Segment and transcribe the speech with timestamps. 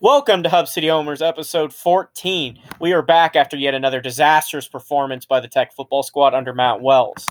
[0.00, 2.58] Welcome to Hub City Homers, episode 14.
[2.80, 6.80] We are back after yet another disastrous performance by the Tech football squad under Matt
[6.80, 7.26] Wells.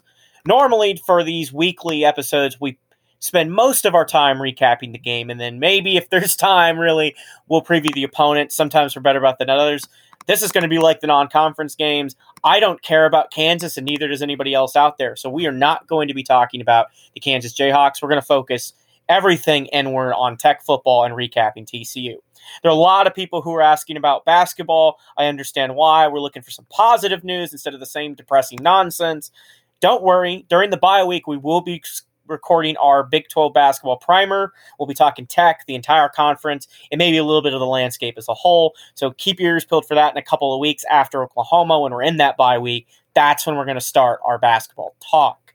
[0.45, 2.77] Normally, for these weekly episodes, we
[3.19, 7.15] spend most of our time recapping the game, and then maybe if there's time, really,
[7.47, 8.51] we'll preview the opponent.
[8.51, 9.83] Sometimes we're better about than others.
[10.27, 12.15] This is going to be like the non conference games.
[12.43, 15.15] I don't care about Kansas, and neither does anybody else out there.
[15.15, 18.01] So we are not going to be talking about the Kansas Jayhawks.
[18.01, 18.73] We're going to focus
[19.09, 22.15] everything inward on Tech football and recapping TCU.
[22.61, 24.99] There are a lot of people who are asking about basketball.
[25.17, 26.07] I understand why.
[26.07, 29.31] We're looking for some positive news instead of the same depressing nonsense.
[29.79, 30.45] Don't worry.
[30.49, 31.83] During the bye week, we will be
[32.27, 34.53] recording our Big 12 basketball primer.
[34.77, 38.15] We'll be talking tech, the entire conference, and maybe a little bit of the landscape
[38.17, 38.75] as a whole.
[38.95, 41.91] So keep your ears peeled for that in a couple of weeks after Oklahoma when
[41.91, 42.87] we're in that bye week.
[43.13, 45.53] That's when we're going to start our basketball talk.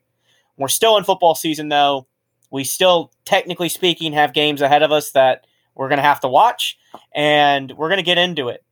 [0.56, 2.06] We're still in football season, though.
[2.52, 6.29] We still, technically speaking, have games ahead of us that we're going to have to
[6.29, 6.78] watch,
[7.15, 8.62] and we're going to get into it.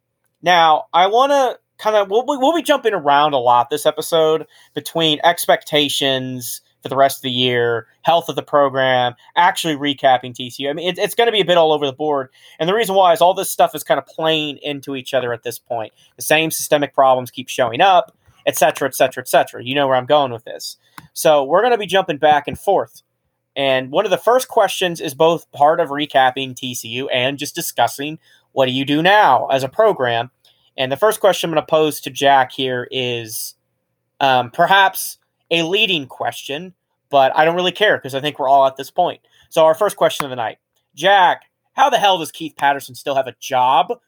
[0.43, 4.47] Now, I want to kind of, we'll, we'll be jumping around a lot this episode
[4.75, 10.69] between expectations for the rest of the year, health of the program, actually recapping TCU.
[10.69, 12.28] I mean, it, it's going to be a bit all over the board.
[12.58, 15.33] And the reason why is all this stuff is kind of playing into each other
[15.33, 15.92] at this point.
[16.17, 19.64] The same systemic problems keep showing up, et cetera, et cetera, et cetera.
[19.64, 20.77] You know where I'm going with this.
[21.12, 23.03] So we're going to be jumping back and forth.
[23.56, 28.19] And one of the first questions is both part of recapping TCU and just discussing
[28.53, 30.31] what do you do now as a program.
[30.77, 33.55] And the first question I'm going to pose to Jack here is
[34.20, 35.19] um, perhaps
[35.51, 36.75] a leading question,
[37.11, 39.20] but I don't really care because I think we're all at this point.
[39.48, 40.59] So, our first question of the night
[40.95, 41.42] Jack,
[41.73, 43.98] how the hell does Keith Patterson still have a job?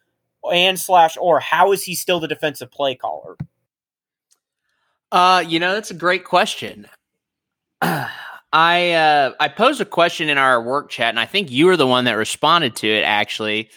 [0.53, 3.37] And slash, or how is he still the defensive play caller?
[5.13, 6.89] Uh, you know, that's a great question.
[8.53, 11.77] I uh, I posed a question in our work chat, and I think you were
[11.77, 13.03] the one that responded to it.
[13.03, 13.71] Actually,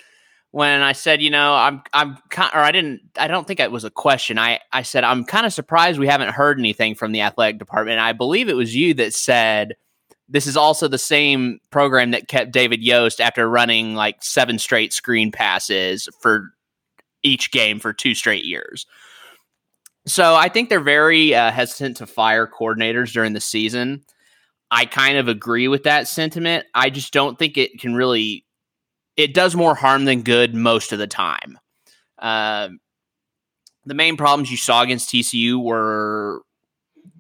[0.52, 3.84] when I said, you know, I'm I'm or I didn't, I don't think it was
[3.86, 4.38] a question.
[4.38, 8.00] I I said I'm kind of surprised we haven't heard anything from the athletic department.
[8.00, 9.76] I believe it was you that said
[10.28, 14.92] this is also the same program that kept David Yost after running like seven straight
[14.92, 16.50] screen passes for
[17.24, 18.86] each game for two straight years.
[20.08, 24.04] So I think they're very uh, hesitant to fire coordinators during the season.
[24.72, 26.66] I kind of agree with that sentiment.
[26.74, 28.46] I just don't think it can really.
[29.16, 31.58] It does more harm than good most of the time.
[32.20, 32.70] Uh,
[33.86, 36.42] the main problems you saw against TCU were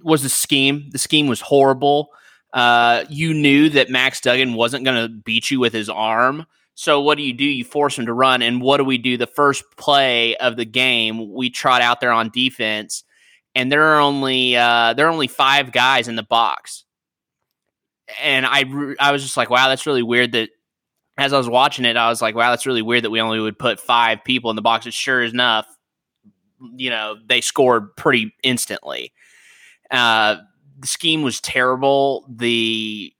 [0.04, 0.90] was the scheme.
[0.92, 2.10] The scheme was horrible.
[2.54, 6.46] Uh, you knew that Max Duggan wasn't going to beat you with his arm.
[6.74, 7.46] So what do you do?
[7.46, 9.18] You force him to run, and what do we do?
[9.18, 13.04] The first play of the game, we trot out there on defense,
[13.54, 16.85] and there are only uh, there are only five guys in the box
[18.22, 18.66] and I
[19.00, 20.50] I was just like, wow, that's really weird that
[21.18, 23.40] as I was watching it, I was like, wow, that's really weird that we only
[23.40, 24.86] would put five people in the box.
[24.86, 25.66] And sure enough,
[26.76, 29.14] you know, they scored pretty instantly.
[29.90, 30.38] Uh,
[30.80, 32.26] the scheme was terrible.
[32.30, 33.14] The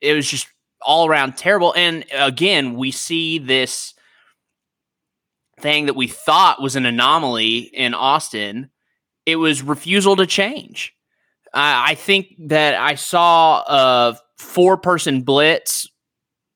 [0.00, 0.48] it was just
[0.82, 1.74] all around terrible.
[1.76, 3.94] And again, we see this
[5.58, 8.70] thing that we thought was an anomaly in Austin.
[9.26, 10.94] It was refusal to change.
[11.52, 15.88] Uh, I think that I saw a four person blitz,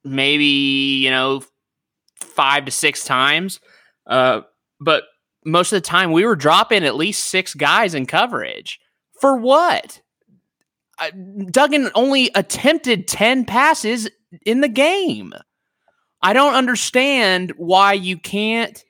[0.05, 0.44] maybe,
[1.03, 1.43] you know,
[2.21, 3.60] five to six times.
[4.06, 4.43] Uh,
[4.81, 5.04] but
[5.44, 8.81] most of the time we were dropping at least six guys in coverage.
[9.21, 10.00] For what?
[11.50, 14.09] Duggan only attempted 10 passes
[14.47, 15.33] in the game.
[16.22, 18.83] I don't understand why you can't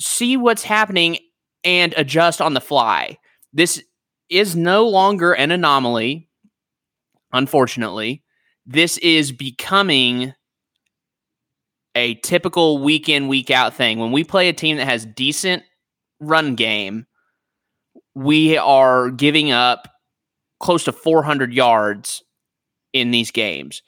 [0.00, 1.18] see what's happening
[1.64, 3.18] and adjust on the fly.
[3.52, 3.82] This
[4.30, 6.28] is no longer an anomaly
[7.32, 8.22] unfortunately,
[8.66, 10.34] this is becoming
[11.94, 13.98] a typical week in, week out thing.
[13.98, 15.62] When we play a team that has decent
[16.20, 17.06] run game,
[18.14, 19.88] we are giving up
[20.60, 22.22] close to 400 yards
[22.92, 23.82] in these games.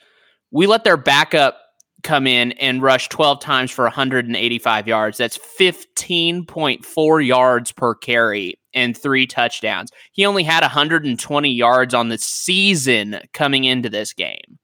[0.50, 1.59] We let their backup
[2.02, 5.18] come in and rush 12 times for 185 yards.
[5.18, 9.90] That's 15.4 yards per carry and three touchdowns.
[10.12, 14.58] He only had 120 yards on the season coming into this game.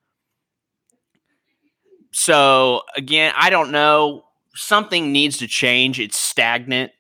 [2.13, 4.25] So, again, I don't know.
[4.55, 6.01] Something needs to change.
[6.01, 6.93] It's stagnant.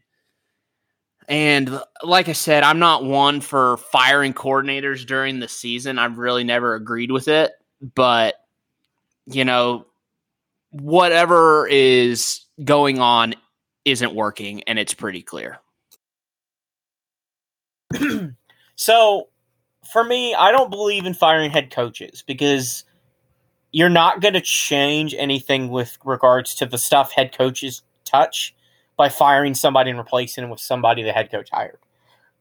[1.28, 5.98] And like I said, I'm not one for firing coordinators during the season.
[5.98, 7.52] I've really never agreed with it.
[7.94, 8.34] But,
[9.26, 9.86] you know,
[10.80, 13.34] whatever is going on
[13.84, 15.58] isn't working, and it's pretty clear.
[18.76, 19.28] so,
[19.92, 22.84] for me, I don't believe in firing head coaches because
[23.72, 28.54] you're not going to change anything with regards to the stuff head coaches touch
[28.96, 31.78] by firing somebody and replacing them with somebody the head coach hired.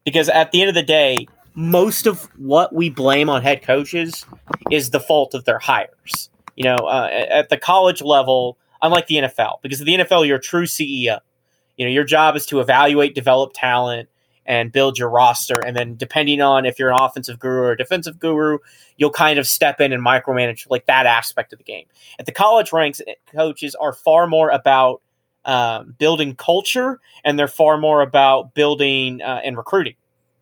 [0.04, 4.24] Because at the end of the day, most of what we blame on head coaches
[4.70, 6.30] is the fault of their hires.
[6.56, 10.38] You know, uh, at the college level, unlike the NFL, because of the NFL, you're
[10.38, 11.20] a true CEO.
[11.76, 14.08] You know, your job is to evaluate, develop talent,
[14.46, 15.56] and build your roster.
[15.64, 18.58] And then, depending on if you're an offensive guru or defensive guru,
[18.96, 21.84] you'll kind of step in and micromanage like that aspect of the game.
[22.18, 25.02] At the college ranks, eh, coaches are far more about
[25.44, 29.94] um, building culture, and they're far more about building uh, and recruiting.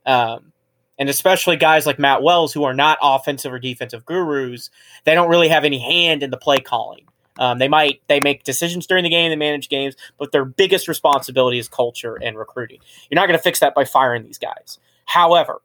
[0.07, 0.53] Um,
[0.99, 4.71] and especially guys like Matt Wells, who are not offensive or defensive gurus,
[5.05, 7.07] they don't really have any hand in the play calling.
[7.39, 10.87] Um, they might they make decisions during the game, they manage games, but their biggest
[10.87, 12.79] responsibility is culture and recruiting.
[13.11, 14.79] You're not going to fix that by firing these guys.
[15.05, 15.61] However,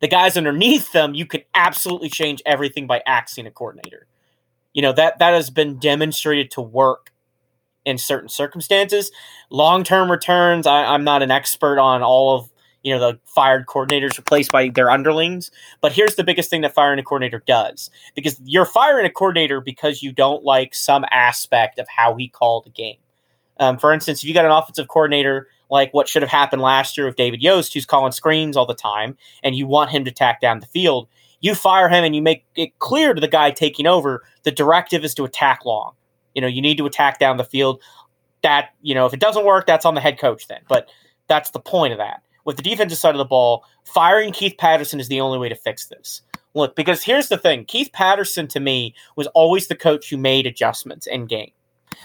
[0.00, 4.06] the guys underneath them, you can absolutely change everything by axing a coordinator.
[4.72, 7.12] You know that that has been demonstrated to work
[7.84, 9.10] in certain circumstances.
[9.50, 12.50] Long term returns, I, I'm not an expert on all of
[12.86, 15.50] you know the fired coordinators replaced by their underlings.
[15.80, 19.60] But here's the biggest thing that firing a coordinator does, because you're firing a coordinator
[19.60, 22.98] because you don't like some aspect of how he called a game.
[23.58, 26.96] Um, for instance, if you got an offensive coordinator like what should have happened last
[26.96, 30.12] year with David Yost, who's calling screens all the time, and you want him to
[30.12, 31.08] tack down the field,
[31.40, 35.04] you fire him and you make it clear to the guy taking over the directive
[35.04, 35.94] is to attack long.
[36.36, 37.82] You know, you need to attack down the field.
[38.42, 40.60] That, you know, if it doesn't work, that's on the head coach then.
[40.68, 40.88] But
[41.26, 45.00] that's the point of that with the defensive side of the ball, firing Keith Patterson
[45.00, 46.22] is the only way to fix this.
[46.54, 50.46] Look, because here's the thing Keith Patterson to me was always the coach who made
[50.46, 51.50] adjustments in game.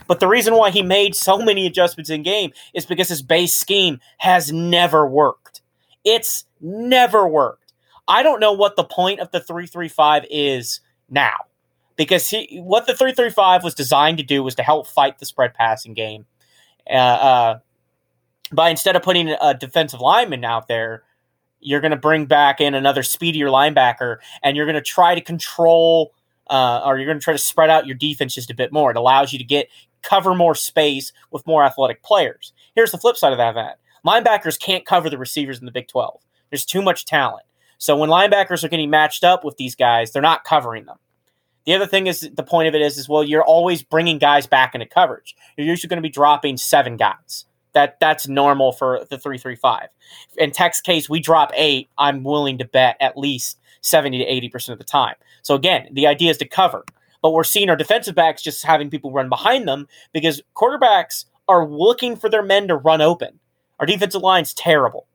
[0.08, 3.56] But the reason why he made so many adjustments in game is because his base
[3.56, 5.62] scheme has never worked.
[6.04, 7.74] It's never worked.
[8.08, 11.36] I don't know what the point of the 335 is now.
[11.96, 15.54] Because he, what the 335 was designed to do was to help fight the spread
[15.54, 16.26] passing game.
[16.90, 17.60] Uh, uh,
[18.52, 21.04] by instead of putting a defensive lineman out there,
[21.60, 25.22] you're going to bring back in another speedier linebacker, and you're going to try to
[25.22, 26.14] control,
[26.50, 28.92] uh, or you're going to try to spread out your defense just a bit more.
[28.92, 29.68] It allows you to get
[30.02, 32.54] cover more space with more athletic players.
[32.76, 35.88] Here's the flip side of that: that linebackers can't cover the receivers in the Big
[35.88, 36.20] 12.
[36.50, 37.46] There's too much talent.
[37.78, 40.98] So when linebackers are getting matched up with these guys, they're not covering them.
[41.66, 44.48] The other thing is the point of it is, is well, you're always bringing guys
[44.48, 45.36] back into coverage.
[45.58, 47.46] You're usually going to be dropping seven guys.
[47.74, 49.88] That that's normal for the three three five.
[50.38, 51.90] In Tech's case, we drop eight.
[51.98, 55.16] I'm willing to bet at least seventy to eighty percent of the time.
[55.42, 56.84] So again, the idea is to cover,
[57.22, 61.68] but we're seeing our defensive backs just having people run behind them because quarterbacks are
[61.68, 63.40] looking for their men to run open.
[63.80, 65.08] Our defensive line's terrible.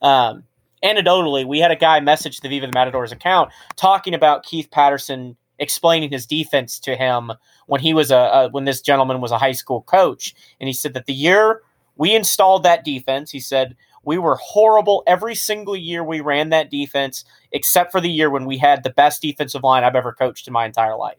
[0.00, 0.44] Um,
[0.82, 5.36] anecdotally, we had a guy message the Viva the Matadors account talking about Keith Patterson
[5.58, 7.32] explaining his defense to him
[7.66, 10.72] when he was a, a, when this gentleman was a high school coach, and he
[10.72, 11.62] said that the year
[11.96, 13.30] we installed that defense.
[13.30, 18.10] He said, we were horrible every single year we ran that defense, except for the
[18.10, 21.18] year when we had the best defensive line I've ever coached in my entire life.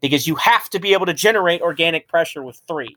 [0.00, 2.96] Because you have to be able to generate organic pressure with three.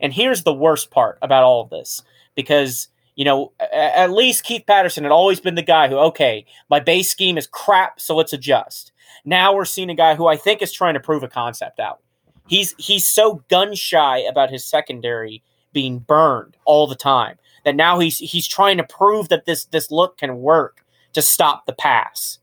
[0.00, 2.02] And here's the worst part about all of this
[2.34, 6.80] because, you know, at least Keith Patterson had always been the guy who, okay, my
[6.80, 8.92] base scheme is crap, so let's adjust.
[9.24, 12.00] Now we're seeing a guy who I think is trying to prove a concept out.
[12.48, 17.36] He's he's so gun shy about his secondary being burned all the time.
[17.64, 21.66] That now he's he's trying to prove that this this look can work to stop
[21.66, 22.38] the pass.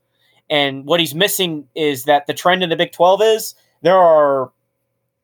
[0.49, 4.51] And what he's missing is that the trend in the Big 12 is there are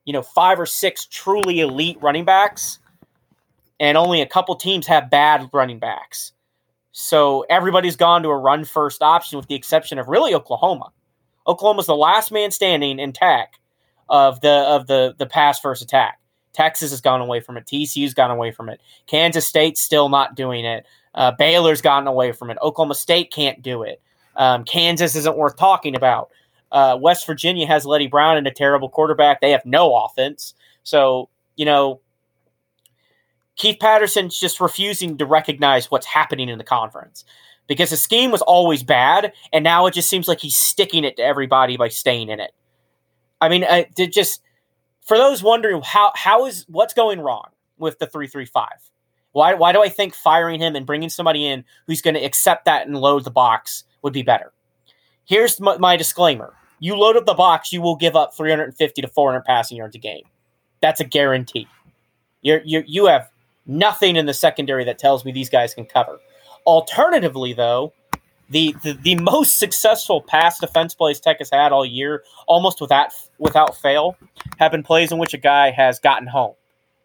[0.06, 2.80] you know five or six truly elite running backs
[3.80, 6.32] and only a couple teams have bad running backs.
[6.92, 10.92] So everybody's gone to a run first option with the exception of really Oklahoma.
[11.48, 13.60] Oklahoma's the last man standing in tech
[14.10, 16.20] of the of the the pass first attack.
[16.56, 17.66] Texas has gone away from it.
[17.66, 18.82] TCU's gone away from it.
[19.08, 20.86] Kansas State's still not doing it.
[21.14, 22.58] Uh, Baylor's gotten away from it.
[22.62, 24.02] Oklahoma State can't do it.
[24.36, 26.30] Um, Kansas isn't worth talking about.
[26.72, 29.40] Uh, West Virginia has Leddie Brown and a terrible quarterback.
[29.40, 30.54] They have no offense.
[30.84, 32.02] So, you know,
[33.56, 37.24] Keith Patterson's just refusing to recognize what's happening in the conference
[37.68, 41.18] because the scheme was always bad, and now it just seems like he's sticking it
[41.18, 42.52] to everybody by staying in it.
[43.42, 44.42] I mean, it just
[45.06, 48.68] for those wondering how how is what's going wrong with the 335
[49.32, 52.66] why why do i think firing him and bringing somebody in who's going to accept
[52.66, 54.54] that and load the box would be better?
[55.26, 56.54] Here's my, my disclaimer.
[56.80, 60.00] You load up the box you will give up 350 to 400 passing yards a
[60.00, 60.24] game.
[60.80, 61.68] That's a guarantee.
[62.42, 63.30] You're, you you have
[63.66, 66.20] nothing in the secondary that tells me these guys can cover.
[66.66, 67.92] Alternatively though
[68.50, 73.12] the, the the most successful pass defense plays Tech has had all year, almost without
[73.40, 74.16] without fail,
[74.58, 76.54] have been plays in which a guy has gotten home,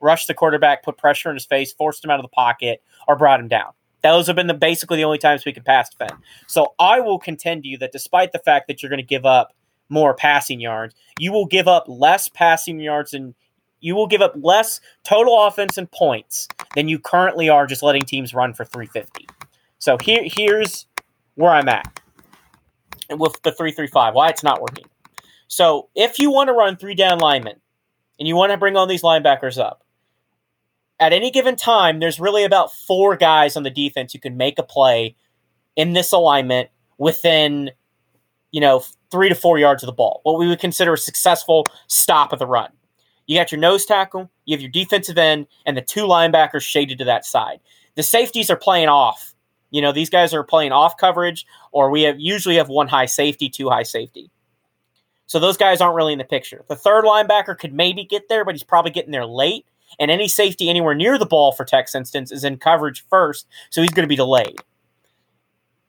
[0.00, 3.16] rushed the quarterback, put pressure in his face, forced him out of the pocket, or
[3.16, 3.73] brought him down.
[4.02, 6.12] Those have been the basically the only times we can pass defend.
[6.47, 9.26] So I will contend to you that despite the fact that you're going to give
[9.26, 9.54] up
[9.88, 13.35] more passing yards, you will give up less passing yards and
[13.80, 18.02] you will give up less total offense and points than you currently are just letting
[18.02, 19.26] teams run for 350.
[19.78, 20.87] So here here's
[21.34, 22.00] where I'm at
[23.10, 24.84] with the 335, why it's not working.
[25.49, 27.56] So if you want to run three down linemen
[28.18, 29.82] and you want to bring all these linebackers up,
[31.00, 34.58] at any given time, there's really about four guys on the defense who can make
[34.58, 35.16] a play
[35.75, 36.68] in this alignment
[36.99, 37.70] within,
[38.52, 40.20] you know, three to four yards of the ball.
[40.22, 42.70] What we would consider a successful stop of the run.
[43.26, 46.99] You got your nose tackle, you have your defensive end, and the two linebackers shaded
[46.99, 47.60] to that side.
[47.94, 49.29] The safeties are playing off
[49.70, 53.06] you know, these guys are playing off coverage, or we have usually have one high
[53.06, 54.30] safety, two high safety.
[55.26, 56.64] So those guys aren't really in the picture.
[56.68, 59.64] The third linebacker could maybe get there, but he's probably getting there late.
[59.98, 63.80] And any safety anywhere near the ball for Tech's instance is in coverage first, so
[63.80, 64.58] he's going to be delayed.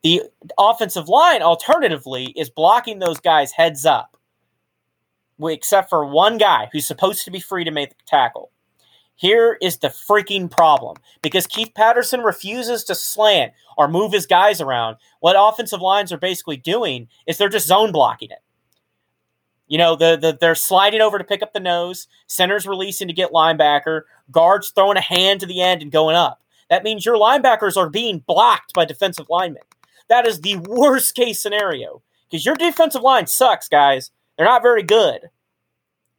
[0.03, 0.23] The
[0.57, 4.17] offensive line, alternatively, is blocking those guys heads up,
[5.43, 8.51] except for one guy who's supposed to be free to make the tackle.
[9.15, 14.59] Here is the freaking problem because Keith Patterson refuses to slant or move his guys
[14.59, 14.97] around.
[15.19, 18.41] What offensive lines are basically doing is they're just zone blocking it.
[19.67, 23.13] You know, the, the they're sliding over to pick up the nose, centers releasing to
[23.13, 24.01] get linebacker,
[24.31, 26.41] guards throwing a hand to the end and going up.
[26.69, 29.63] That means your linebackers are being blocked by defensive linemen.
[30.09, 34.11] That is the worst case scenario because your defensive line sucks, guys.
[34.35, 35.29] They're not very good.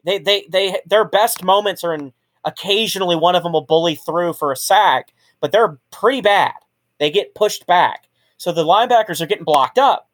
[0.04, 2.12] They they they their best moments are in
[2.44, 6.54] Occasionally, one of them will bully through for a sack, but they're pretty bad.
[6.98, 8.08] They get pushed back.
[8.36, 10.08] So the linebackers are getting blocked up.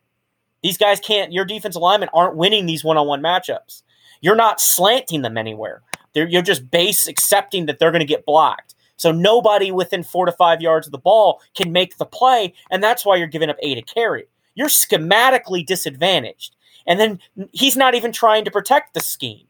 [0.62, 3.82] These guys can't, your defensive linemen aren't winning these one on one matchups.
[4.20, 5.82] You're not slanting them anywhere.
[6.12, 8.74] They're, you're just base accepting that they're going to get blocked.
[8.96, 12.82] So nobody within four to five yards of the ball can make the play, and
[12.82, 14.26] that's why you're giving up eight a carry.
[14.54, 16.56] You're schematically disadvantaged.
[16.86, 17.20] And then
[17.52, 19.46] he's not even trying to protect the scheme.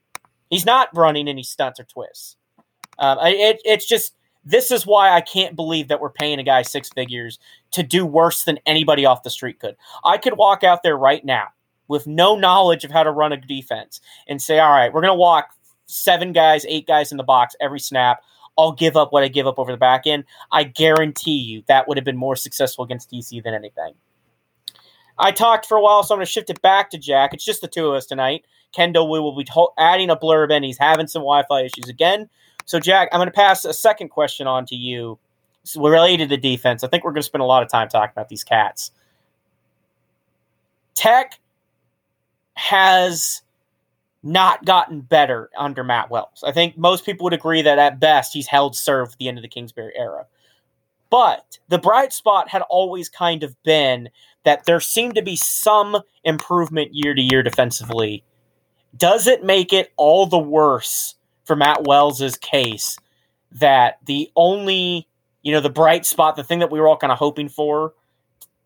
[0.50, 2.36] He's not running any stunts or twists.
[2.98, 4.14] Um, it, it's just
[4.44, 7.38] this is why I can't believe that we're paying a guy six figures
[7.72, 9.76] to do worse than anybody off the street could.
[10.04, 11.48] I could walk out there right now
[11.88, 15.10] with no knowledge of how to run a defense and say, all right, we're going
[15.10, 15.50] to walk
[15.86, 18.22] seven guys, eight guys in the box every snap.
[18.56, 20.24] I'll give up what I give up over the back end.
[20.50, 23.94] I guarantee you that would have been more successful against DC than anything.
[25.18, 27.34] I talked for a while, so I'm going to shift it back to Jack.
[27.34, 28.44] It's just the two of us tonight.
[28.72, 29.46] Kendall, we will be
[29.78, 32.28] adding a blurb and He's having some Wi Fi issues again.
[32.68, 35.18] So, Jack, I'm going to pass a second question on to you
[35.74, 36.84] related to defense.
[36.84, 38.90] I think we're going to spend a lot of time talking about these cats.
[40.94, 41.40] Tech
[42.52, 43.40] has
[44.22, 46.44] not gotten better under Matt Wells.
[46.46, 49.38] I think most people would agree that at best he's held serve at the end
[49.38, 50.26] of the Kingsbury era.
[51.08, 54.10] But the bright spot had always kind of been
[54.44, 58.24] that there seemed to be some improvement year to year defensively.
[58.94, 61.14] Does it make it all the worse
[61.48, 62.98] for Matt Wells's case
[63.52, 65.08] that the only,
[65.42, 67.94] you know, the bright spot, the thing that we were all kind of hoping for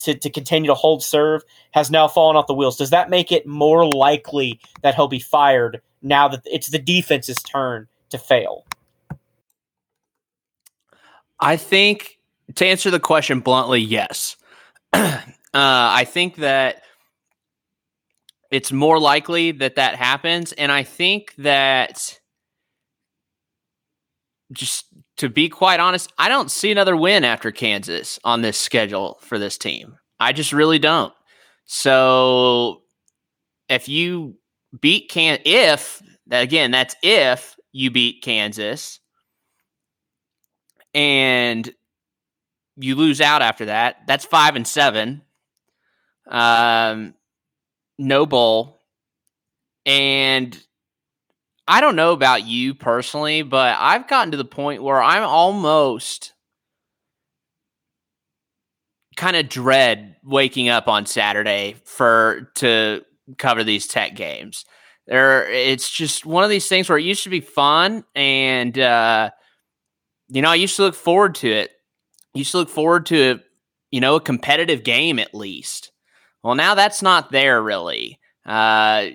[0.00, 2.76] to, to continue to hold serve has now fallen off the wheels.
[2.76, 7.40] Does that make it more likely that he'll be fired now that it's the defense's
[7.40, 8.66] turn to fail?
[11.38, 12.18] I think
[12.56, 14.36] to answer the question bluntly, yes.
[14.92, 15.20] uh,
[15.54, 16.82] I think that
[18.50, 20.52] it's more likely that that happens.
[20.52, 22.18] And I think that
[24.52, 24.87] just
[25.18, 29.38] to be quite honest, I don't see another win after Kansas on this schedule for
[29.38, 29.97] this team.
[30.18, 31.12] I just really don't.
[31.64, 32.82] So
[33.68, 34.37] if you
[34.80, 39.00] beat Can if again, that's if you beat Kansas
[40.94, 41.71] and
[42.76, 45.23] you lose out after that, that's five and seven.
[46.28, 47.14] Um
[47.99, 48.82] no bowl.
[49.85, 50.59] And
[51.69, 56.33] I don't know about you personally, but I've gotten to the point where I'm almost
[59.16, 63.02] kind of dread waking up on Saturday for to
[63.38, 64.64] cover these tech games.
[65.07, 69.31] There it's just one of these things where it used to be fun and uh
[70.28, 71.71] you know, I used to look forward to it.
[72.35, 73.40] I used to look forward to
[73.90, 75.92] you know, a competitive game at least.
[76.42, 78.19] Well, now that's not there really.
[78.47, 79.07] Uh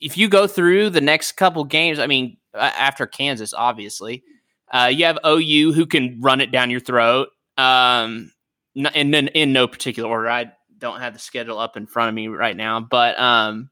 [0.00, 4.24] if you go through the next couple games, I mean, after Kansas, obviously,
[4.72, 7.28] uh, you have OU who can run it down your throat.
[7.56, 8.32] Um,
[8.74, 12.14] in, in, in no particular order, I don't have the schedule up in front of
[12.14, 13.70] me right now, but um,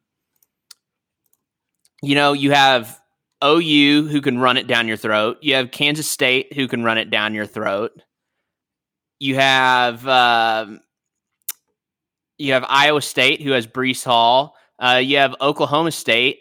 [2.03, 3.01] you know, you have
[3.45, 5.39] OU who can run it down your throat.
[5.43, 7.93] You have Kansas State who can run it down your throat.
[9.19, 10.81] You have um,
[12.39, 14.57] you have Iowa State who has Breece Hall.
[14.79, 16.41] Uh, you have Oklahoma State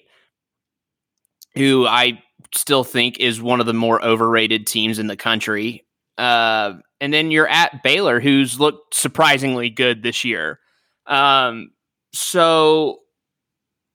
[1.55, 2.21] who I
[2.55, 5.85] still think is one of the more overrated teams in the country.
[6.17, 10.59] Uh, and then you're at Baylor, who's looked surprisingly good this year.
[11.05, 11.71] Um,
[12.13, 12.99] so,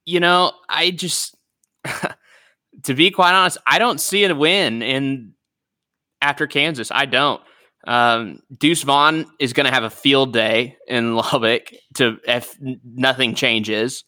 [0.04, 1.36] you know, I just,
[2.84, 5.34] to be quite honest, I don't see a win in
[6.20, 6.90] after Kansas.
[6.90, 7.40] I don't.
[7.86, 13.34] Um, Deuce Vaughn is going to have a field day in Lubbock to if nothing
[13.34, 14.04] changes.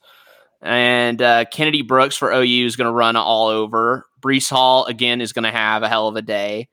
[0.63, 4.07] And uh, Kennedy Brooks for OU is going to run all over.
[4.21, 6.69] Breece Hall again is going to have a hell of a day.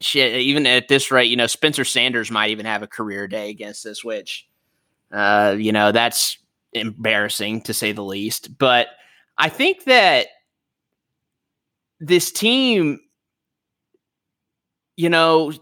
[0.00, 3.50] Shit, even at this rate, you know Spencer Sanders might even have a career day
[3.50, 4.46] against this, which,
[5.10, 6.38] uh, you know, that's
[6.72, 8.58] embarrassing to say the least.
[8.58, 8.88] But
[9.38, 10.26] I think that
[11.98, 13.00] this team,
[14.96, 15.52] you know,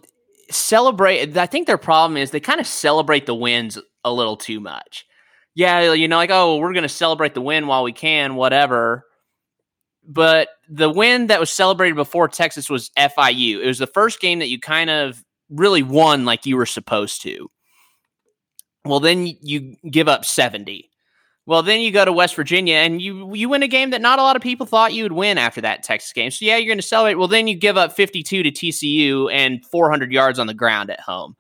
[0.51, 1.37] celebrate.
[1.37, 5.07] I think their problem is they kind of celebrate the wins a little too much
[5.55, 9.05] yeah, you know, like, oh, we're going to celebrate the win while we can, whatever.
[10.07, 13.61] But the win that was celebrated before Texas was FIU.
[13.63, 17.23] It was the first game that you kind of really won like you were supposed
[17.23, 17.51] to.
[18.85, 20.91] Well, then you give up 70.
[21.47, 24.19] Well, then you go to West Virginia and you you win a game that not
[24.19, 26.31] a lot of people thought you would win after that Texas game.
[26.31, 27.17] So yeah, you're going to celebrate.
[27.17, 31.01] Well, then you give up 52 to TCU and 400 yards on the ground at
[31.01, 31.37] home.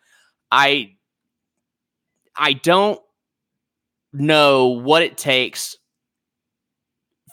[0.51, 0.97] I
[2.37, 3.01] I don't
[4.15, 5.77] know what it takes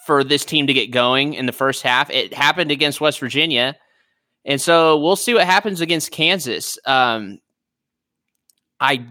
[0.06, 2.10] for this team to get going in the first half.
[2.10, 3.78] It happened against West Virginia.
[4.44, 6.78] And so we'll see what happens against Kansas.
[6.86, 7.40] Um,
[8.80, 9.06] I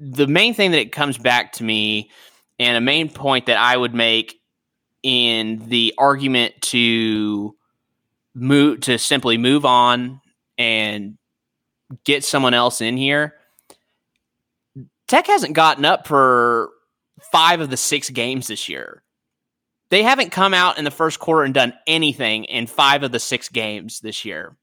[0.00, 2.10] the main thing that it comes back to me
[2.58, 4.40] and a main point that I would make
[5.02, 7.54] in the argument to
[8.34, 10.20] move to simply move on
[10.58, 11.18] and
[12.04, 13.34] get someone else in here
[15.08, 16.70] Tech hasn't gotten up for
[17.32, 19.02] five of the six games this year.
[19.90, 23.20] They haven't come out in the first quarter and done anything in five of the
[23.20, 24.56] six games this year.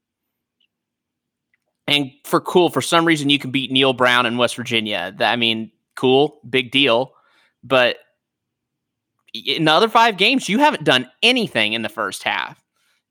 [1.86, 5.14] And for cool, for some reason, you can beat Neal Brown in West Virginia.
[5.20, 7.14] I mean, cool, big deal.
[7.64, 7.96] But
[9.32, 12.62] in the other five games, you haven't done anything in the first half.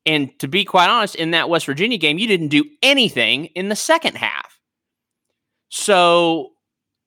[0.06, 3.70] And to be quite honest, in that West Virginia game, you didn't do anything in
[3.70, 4.60] the second half.
[5.70, 6.52] So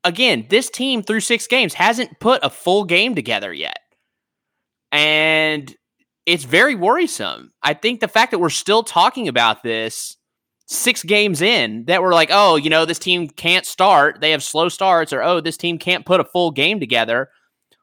[0.04, 3.78] again, this team through six games hasn't put a full game together yet.
[4.92, 5.74] And
[6.26, 7.52] it's very worrisome.
[7.62, 10.16] I think the fact that we're still talking about this
[10.66, 14.20] six games in, that we're like, oh, you know, this team can't start.
[14.20, 17.28] They have slow starts, or oh, this team can't put a full game together.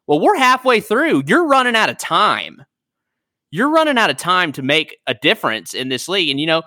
[0.07, 1.23] Well, we're halfway through.
[1.27, 2.63] You're running out of time.
[3.51, 6.29] You're running out of time to make a difference in this league.
[6.29, 6.63] And, you know,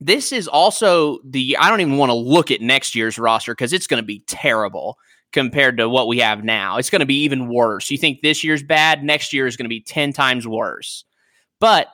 [0.00, 3.72] this is also the I don't even want to look at next year's roster because
[3.72, 4.98] it's going to be terrible
[5.32, 6.78] compared to what we have now.
[6.78, 7.90] It's going to be even worse.
[7.90, 11.04] You think this year's bad, next year is going to be 10 times worse.
[11.60, 11.88] But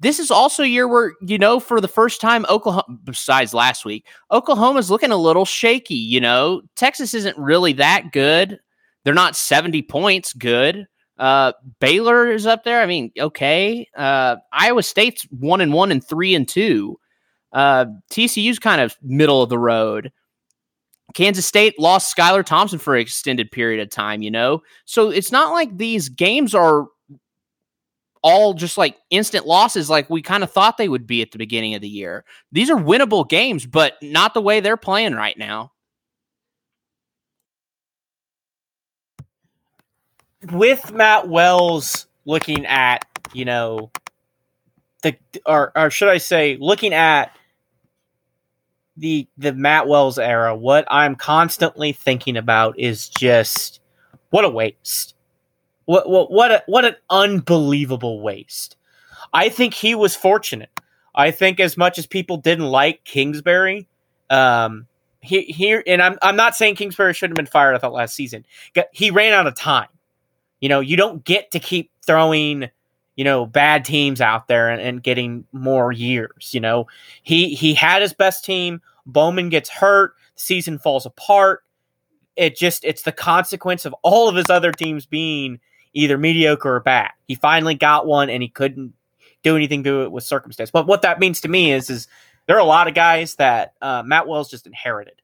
[0.00, 3.84] this is also a year where, you know, for the first time, Oklahoma, besides last
[3.84, 5.96] week, Oklahoma's looking a little shaky.
[5.96, 8.58] You know, Texas isn't really that good.
[9.04, 10.86] They're not 70 points good.
[11.18, 12.80] Uh, Baylor is up there.
[12.80, 13.88] I mean, okay.
[13.96, 16.98] Uh, Iowa State's one and one and three and two.
[17.52, 20.12] Uh, TCU's kind of middle of the road.
[21.14, 24.62] Kansas State lost Skylar Thompson for an extended period of time, you know?
[24.84, 26.86] So it's not like these games are
[28.22, 31.38] all just like instant losses like we kind of thought they would be at the
[31.38, 32.24] beginning of the year.
[32.52, 35.72] These are winnable games, but not the way they're playing right now.
[40.52, 43.90] With Matt Wells looking at, you know,
[45.02, 47.36] the or or should I say looking at
[48.98, 53.80] the the Matt Wells era, what I'm constantly thinking about is just
[54.30, 55.14] what a waste.
[55.84, 58.76] What what what a, what an unbelievable waste.
[59.32, 60.70] I think he was fortunate.
[61.14, 63.88] I think as much as people didn't like Kingsbury,
[64.30, 64.86] um,
[65.20, 67.74] he here and I'm I'm not saying Kingsbury shouldn't have been fired.
[67.74, 68.44] I thought last season
[68.92, 69.88] he ran out of time.
[70.60, 72.68] You know, you don't get to keep throwing
[73.18, 76.54] you know bad teams out there and, and getting more years.
[76.54, 76.86] You know,
[77.24, 78.80] he he had his best team.
[79.06, 80.14] Bowman gets hurt.
[80.36, 81.64] The season falls apart.
[82.36, 85.58] It just it's the consequence of all of his other teams being
[85.94, 87.10] either mediocre or bad.
[87.26, 88.94] He finally got one and he couldn't
[89.42, 90.70] do anything to it with circumstance.
[90.70, 92.06] But what that means to me is is
[92.46, 95.20] there are a lot of guys that uh, Matt Wells just inherited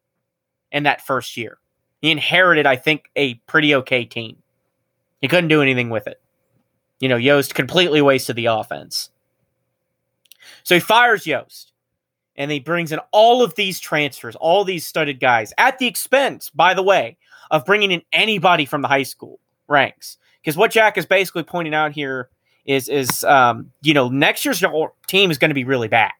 [0.72, 1.59] in that first year.
[2.02, 4.42] he inherited, I think, a pretty okay team.
[5.20, 6.20] He couldn't do anything with it.
[7.05, 9.11] You know, Yost completely wasted the offense.
[10.62, 11.71] So he fires Yost
[12.35, 16.49] and he brings in all of these transfers, all these studded guys at the expense,
[16.49, 17.19] by the way,
[17.51, 19.38] of bringing in anybody from the high school
[19.69, 20.17] ranks.
[20.40, 22.31] Because what Jack is basically pointing out here
[22.64, 24.64] is, is um, you know, next year's
[25.07, 26.12] team is going to be really bad.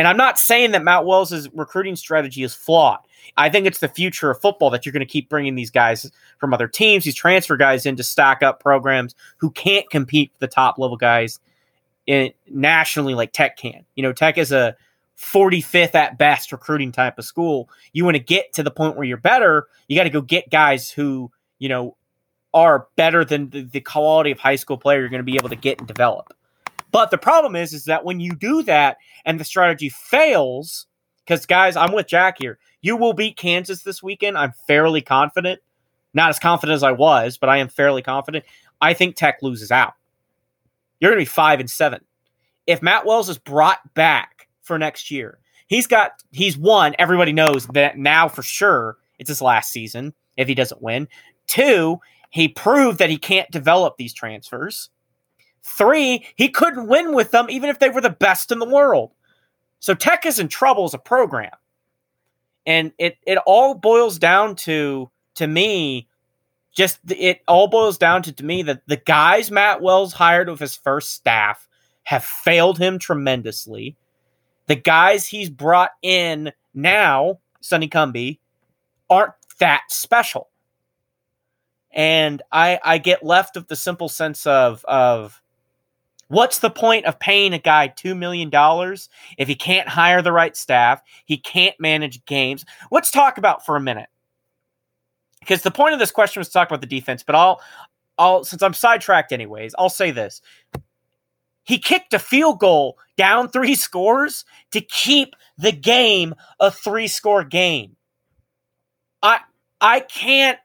[0.00, 3.00] And I'm not saying that Matt Wells' recruiting strategy is flawed.
[3.36, 6.10] I think it's the future of football that you're going to keep bringing these guys
[6.38, 10.38] from other teams, these transfer guys in to stack up programs who can't compete with
[10.38, 11.38] the top level guys
[12.06, 13.84] in, nationally like Tech can.
[13.94, 14.74] You know, Tech is a
[15.18, 17.68] 45th at best recruiting type of school.
[17.92, 20.48] You want to get to the point where you're better, you got to go get
[20.48, 21.94] guys who, you know,
[22.54, 25.50] are better than the, the quality of high school player you're going to be able
[25.50, 26.32] to get and develop.
[26.90, 30.86] But the problem is, is that when you do that and the strategy fails,
[31.24, 32.58] because guys, I'm with Jack here.
[32.80, 34.36] You will beat Kansas this weekend.
[34.36, 35.60] I'm fairly confident.
[36.14, 38.44] Not as confident as I was, but I am fairly confident.
[38.80, 39.92] I think Tech loses out.
[40.98, 42.00] You're going to be five and seven.
[42.66, 46.94] If Matt Wells is brought back for next year, he's got he's won.
[46.98, 51.08] Everybody knows that now for sure it's his last season if he doesn't win.
[51.46, 52.00] Two,
[52.30, 54.90] he proved that he can't develop these transfers.
[55.62, 59.12] Three, he couldn't win with them even if they were the best in the world.
[59.78, 61.52] So Tech is in trouble as a program.
[62.66, 66.08] And it it all boils down to to me
[66.72, 70.60] just it all boils down to to me that the guys Matt Wells hired with
[70.60, 71.66] his first staff
[72.04, 73.96] have failed him tremendously.
[74.66, 78.38] The guys he's brought in now, Sonny Cumbie,
[79.08, 80.48] aren't that special.
[81.92, 85.42] And I I get left with the simple sense of of
[86.30, 88.50] What's the point of paying a guy $2 million
[89.36, 91.02] if he can't hire the right staff?
[91.24, 92.64] He can't manage games.
[92.92, 94.08] Let's talk about for a minute.
[95.40, 97.60] Because the point of this question was to talk about the defense, but I'll,
[98.16, 100.40] I'll, since I'm sidetracked anyways, I'll say this.
[101.64, 107.42] He kicked a field goal down three scores to keep the game a three score
[107.42, 107.96] game.
[109.20, 109.40] I,
[109.80, 110.60] I can't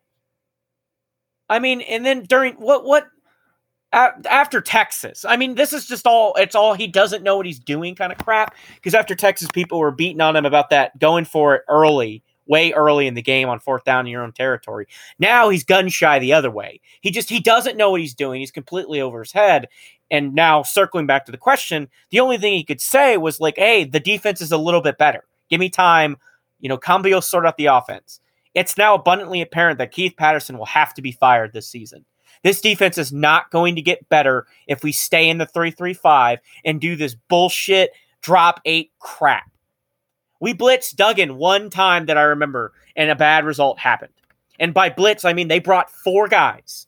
[1.49, 3.08] I mean, and then during what what
[3.95, 5.25] after Texas.
[5.25, 8.12] I mean, this is just all it's all he doesn't know what he's doing kind
[8.12, 8.55] of crap.
[8.75, 12.71] Because after Texas, people were beating on him about that, going for it early, way
[12.73, 14.88] early in the game on fourth down in your own territory.
[15.17, 16.81] Now he's gun shy the other way.
[17.01, 18.41] He just he doesn't know what he's doing.
[18.41, 19.67] He's completely over his head.
[20.12, 23.58] And now circling back to the question, the only thing he could say was like,
[23.58, 25.23] "Hey, the defense is a little bit better.
[25.49, 26.17] Give me time.
[26.60, 28.19] You know, Cumbie will sort out the offense."
[28.53, 32.05] It's now abundantly apparent that Keith Patterson will have to be fired this season.
[32.45, 36.79] This defense is not going to get better if we stay in the 335 and
[36.79, 37.89] do this bullshit
[38.21, 39.49] drop eight crap.
[40.39, 44.13] We blitzed Duggan one time that I remember, and a bad result happened.
[44.60, 46.86] And by blitz, I mean they brought four guys.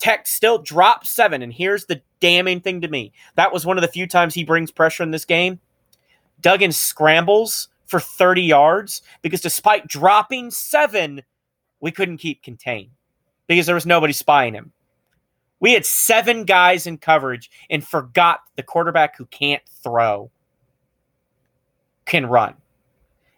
[0.00, 3.12] Tech still dropped seven, and here's the damning thing to me.
[3.36, 5.60] That was one of the few times he brings pressure in this game.
[6.40, 11.22] Duggan scrambles for 30 yards because despite dropping seven,
[11.78, 12.90] we couldn't keep contained
[13.46, 14.72] because there was nobody spying him.
[15.60, 20.30] We had seven guys in coverage and forgot the quarterback who can't throw
[22.04, 22.54] can run.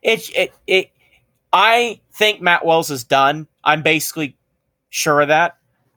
[0.03, 0.91] It, it, it,
[1.53, 3.47] I think Matt Wells is done.
[3.65, 4.37] I'm basically
[4.91, 5.57] sure of that.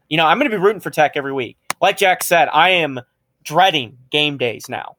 [0.09, 1.57] You know, I'm going to be rooting for Tech every week.
[1.81, 2.99] Like Jack said, I am
[3.43, 4.97] dreading game days now.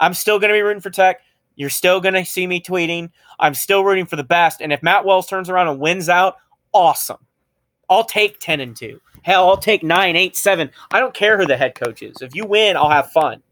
[0.00, 1.20] I'm still going to be rooting for Tech.
[1.56, 3.10] You're still going to see me tweeting.
[3.38, 4.60] I'm still rooting for the best.
[4.60, 6.36] And if Matt Wells turns around and wins out,
[6.72, 7.18] awesome.
[7.90, 9.00] I'll take 10 and 2.
[9.22, 10.70] Hell, I'll take 9, 8, 7.
[10.92, 12.22] I don't care who the head coach is.
[12.22, 13.42] If you win, I'll have fun.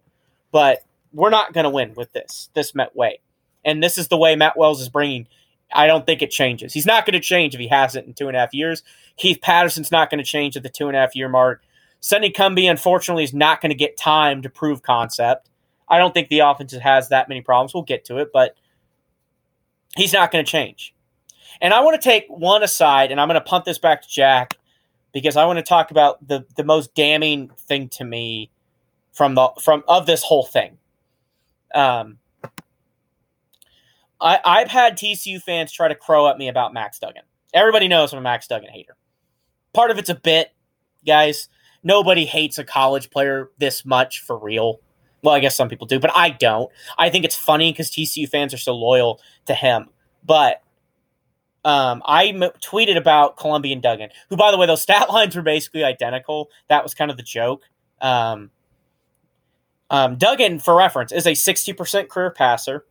[0.52, 3.20] But we're not going to win with this, this Met way.
[3.64, 5.26] And this is the way Matt Wells is bringing.
[5.72, 6.72] I don't think it changes.
[6.72, 8.82] He's not going to change if he hasn't in two and a half years.
[9.18, 11.62] Keith Patterson's not going to change at the two and a half year mark.
[12.00, 15.50] Sonny Cumbie, unfortunately, is not going to get time to prove concept.
[15.88, 17.74] I don't think the offense has that many problems.
[17.74, 18.54] We'll get to it, but
[19.96, 20.94] he's not going to change.
[21.60, 24.08] And I want to take one aside, and I'm going to punt this back to
[24.08, 24.58] Jack
[25.12, 28.50] because I want to talk about the the most damning thing to me
[29.12, 30.78] from the from of this whole thing.
[31.74, 32.18] Um,
[34.20, 37.22] I I've had TCU fans try to crow at me about Max Duggan.
[37.52, 38.96] Everybody knows I'm a Max Duggan hater.
[39.72, 40.54] Part of it's a bit,
[41.06, 41.48] guys.
[41.82, 44.80] Nobody hates a college player this much for real.
[45.22, 46.70] Well, I guess some people do, but I don't.
[46.96, 49.88] I think it's funny because TCU fans are so loyal to him.
[50.24, 50.62] But
[51.68, 55.42] um, I m- tweeted about Colombian Duggan, who, by the way, those stat lines were
[55.42, 56.48] basically identical.
[56.68, 57.62] That was kind of the joke.
[58.00, 58.50] Um,
[59.90, 62.86] um, Duggan, for reference, is a 60% career passer.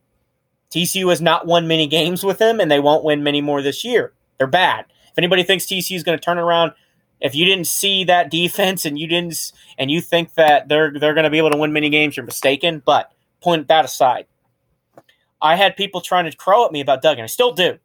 [0.70, 3.84] TCU has not won many games with him, and they won't win many more this
[3.84, 4.14] year.
[4.38, 4.86] They're bad.
[5.12, 6.74] If anybody thinks TCU is going to turn around,
[7.20, 11.16] if you didn't see that defense and you didn't and you think that they're they're
[11.16, 12.84] going to be able to win many games, you're mistaken.
[12.86, 13.12] But
[13.42, 14.28] point that aside,
[15.42, 17.24] I had people trying to crow at me about Duggan.
[17.24, 17.80] I still do,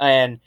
[0.00, 0.40] and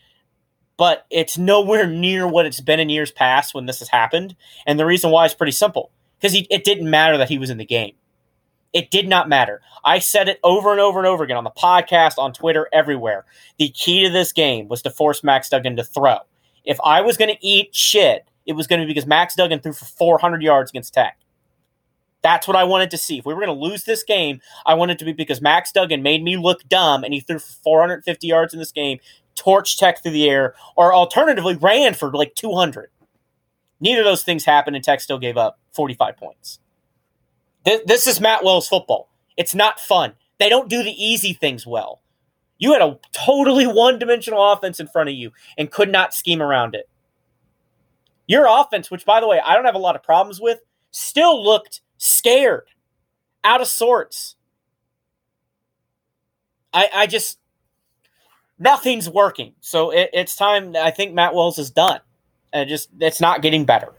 [0.78, 4.36] but it's nowhere near what it's been in years past when this has happened.
[4.66, 7.58] And the reason why is pretty simple because it didn't matter that he was in
[7.58, 7.96] the game.
[8.72, 9.62] It did not matter.
[9.84, 13.26] I said it over and over and over again on the podcast, on Twitter, everywhere.
[13.58, 16.20] The key to this game was to force Max Duggan to throw.
[16.64, 19.60] If I was going to eat shit, it was going to be because Max Duggan
[19.60, 21.18] threw for 400 yards against Tech.
[22.22, 23.18] That's what I wanted to see.
[23.18, 26.04] If we were going to lose this game, I wanted to be because Max Duggan
[26.04, 29.00] made me look dumb and he threw for 450 yards in this game
[29.40, 32.92] torch Tech through the air, or alternatively ran for like 200.
[33.80, 36.60] Neither of those things happened, and Tech still gave up 45 points.
[37.64, 39.10] This, this is Matt Wells football.
[39.38, 40.14] It's not fun.
[40.38, 42.02] They don't do the easy things well.
[42.58, 46.42] You had a totally one dimensional offense in front of you and could not scheme
[46.42, 46.90] around it.
[48.28, 50.60] Your offense, which by the way, I don't have a lot of problems with,
[50.92, 52.68] still looked scared,
[53.44, 54.36] out of sorts.
[56.74, 57.40] I, I just,
[58.60, 59.54] nothing's working.
[59.62, 60.76] So it, it's time.
[60.76, 62.02] I think Matt Wells is done,
[62.54, 63.94] and just it's not getting better.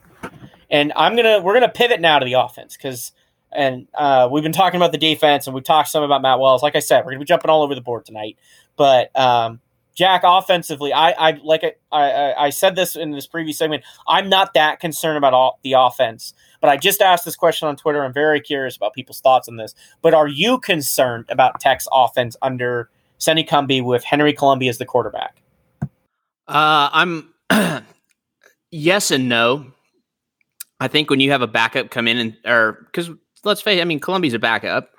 [0.71, 3.13] And I'm gonna we're gonna pivot now to the offense because
[3.53, 6.63] and uh, we've been talking about the defense and we've talked some about Matt Wells.
[6.63, 8.37] Like I said, we're gonna be jumping all over the board tonight.
[8.77, 9.61] But um,
[9.95, 11.81] Jack, offensively, I, I like it.
[11.91, 13.83] I, I said this in this previous segment.
[14.07, 17.77] I'm not that concerned about all, the offense, but I just asked this question on
[17.77, 18.05] Twitter.
[18.05, 19.75] I'm very curious about people's thoughts on this.
[20.01, 22.89] But are you concerned about Tech's offense under
[23.21, 25.43] Sonny Cumbie with Henry Colombi as the quarterback?
[26.49, 27.33] Uh, I'm
[28.71, 29.67] yes and no.
[30.81, 33.11] I think when you have a backup come in and or because
[33.45, 34.91] let's face it, I mean Colombi's a backup.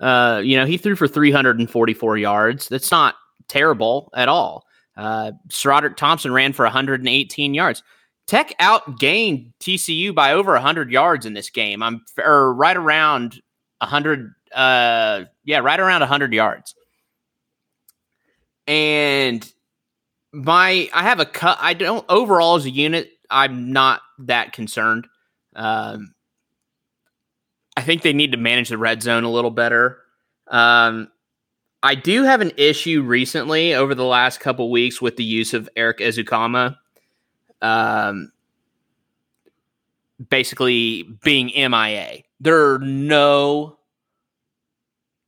[0.00, 2.68] Uh, you know, he threw for 344 yards.
[2.68, 3.14] That's not
[3.48, 4.64] terrible at all.
[4.96, 7.82] Uh, SaRodorick Thompson ran for 118 yards.
[8.26, 11.82] Tech outgained TCU by over 100 yards in this game.
[11.82, 13.40] I'm or right around
[13.78, 14.34] 100.
[14.52, 16.74] Uh, yeah, right around 100 yards
[18.68, 19.52] and
[20.32, 21.58] my I have a cut.
[21.60, 23.10] I don't overall as a unit.
[23.30, 25.08] I'm not that concerned.
[25.56, 26.14] Um,
[27.76, 29.98] I think they need to manage the red zone a little better.
[30.46, 31.10] Um,
[31.82, 35.68] I do have an issue recently over the last couple weeks with the use of
[35.76, 36.76] Erik Ezukanma.
[37.62, 38.32] Um,
[40.30, 42.22] basically being MIA.
[42.40, 43.78] There are no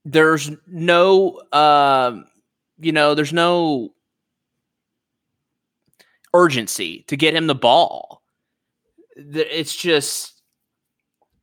[0.05, 2.27] there's no um
[2.81, 3.93] you know, there's no
[6.35, 8.23] urgency to get him the ball.
[9.17, 10.41] It's just,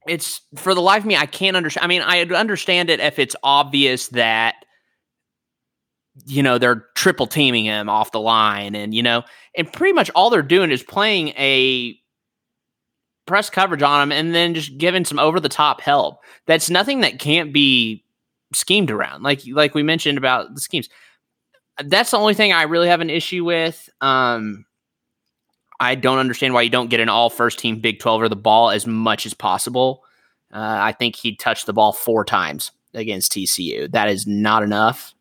[0.08, 1.84] it's for the life of me, I can't understand.
[1.84, 4.56] I mean, I understand it if it's obvious that,
[6.26, 9.24] you know, they're triple teaming him off the line and, you know,
[9.56, 11.96] and pretty much all they're doing is playing a
[13.28, 16.24] press coverage on him and then just giving some over the top help.
[16.48, 18.04] That's nothing that can't be
[18.54, 19.22] schemed around.
[19.22, 20.90] Like, like we mentioned about the schemes
[21.86, 23.90] that's the only thing I really have an issue with.
[24.02, 24.66] Um,
[25.80, 28.36] I don't understand why you don't get an all first team Big 12 or the
[28.36, 30.04] ball as much as possible.
[30.52, 33.92] Uh, I think he touched the ball four times against TCU.
[33.92, 35.14] That is not enough.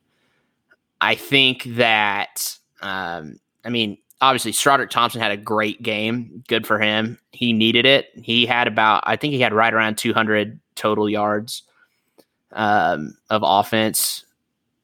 [1.01, 6.43] I think that, um, I mean, obviously, SaRodorick Thompson had a great game.
[6.49, 7.19] Good for him.
[7.33, 8.07] He needed it.
[8.15, 11.65] He had about, I think he had right around 200 total yards
[12.53, 14.25] um, of offense.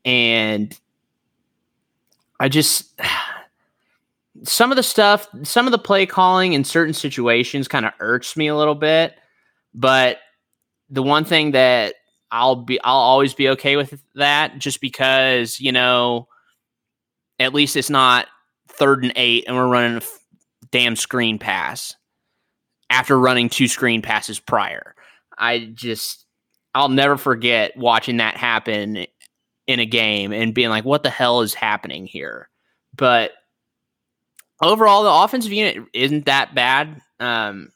[0.04, 0.78] And
[2.42, 3.00] I just
[4.42, 8.36] some of the stuff, some of the play calling in certain situations kind of irks
[8.36, 9.14] me a little bit.
[9.72, 10.18] But
[10.90, 11.94] the one thing that
[12.32, 16.26] I'll be, I'll always be okay with that, just because you know,
[17.38, 18.26] at least it's not
[18.68, 20.18] third and eight, and we're running a f-
[20.72, 21.94] damn screen pass
[22.90, 24.96] after running two screen passes prior.
[25.38, 26.26] I just,
[26.74, 29.06] I'll never forget watching that happen
[29.66, 32.48] in a game and being like, what the hell is happening here?
[32.96, 33.32] But
[34.60, 37.00] overall, the offensive unit isn't that bad.
[37.20, 37.70] Um,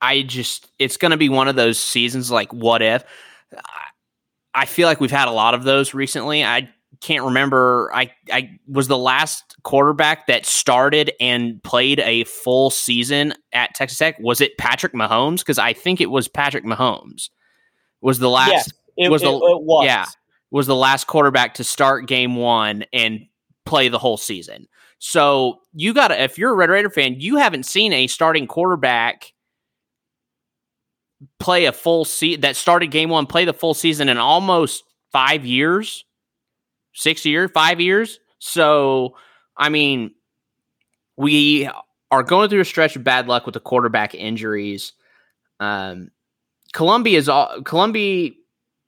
[0.00, 3.04] I just, it's going to be one of those seasons like, what if?
[4.54, 6.44] I feel like we've had a lot of those recently.
[6.44, 6.68] I
[7.00, 7.90] can't remember.
[7.94, 13.98] I, I was the last quarterback that started and played a full season at Texas
[13.98, 14.18] Tech.
[14.18, 15.38] Was it Patrick Mahomes?
[15.38, 17.28] Because I think it was Patrick Mahomes.
[18.00, 18.72] Was the last.
[18.98, 19.84] It was it, the it was.
[19.86, 20.04] yeah
[20.50, 23.26] was the last quarterback to start game one and
[23.64, 24.66] play the whole season.
[24.98, 28.46] So you got to if you're a Red Raider fan, you haven't seen a starting
[28.46, 29.32] quarterback
[31.38, 35.44] play a full season that started game one, play the full season in almost five
[35.44, 36.04] years,
[36.94, 38.18] six years, five years.
[38.38, 39.16] So
[39.56, 40.12] I mean,
[41.16, 41.68] we
[42.10, 44.94] are going through a stretch of bad luck with the quarterback injuries.
[45.60, 46.10] Um,
[46.72, 48.32] Columbia is all Columbia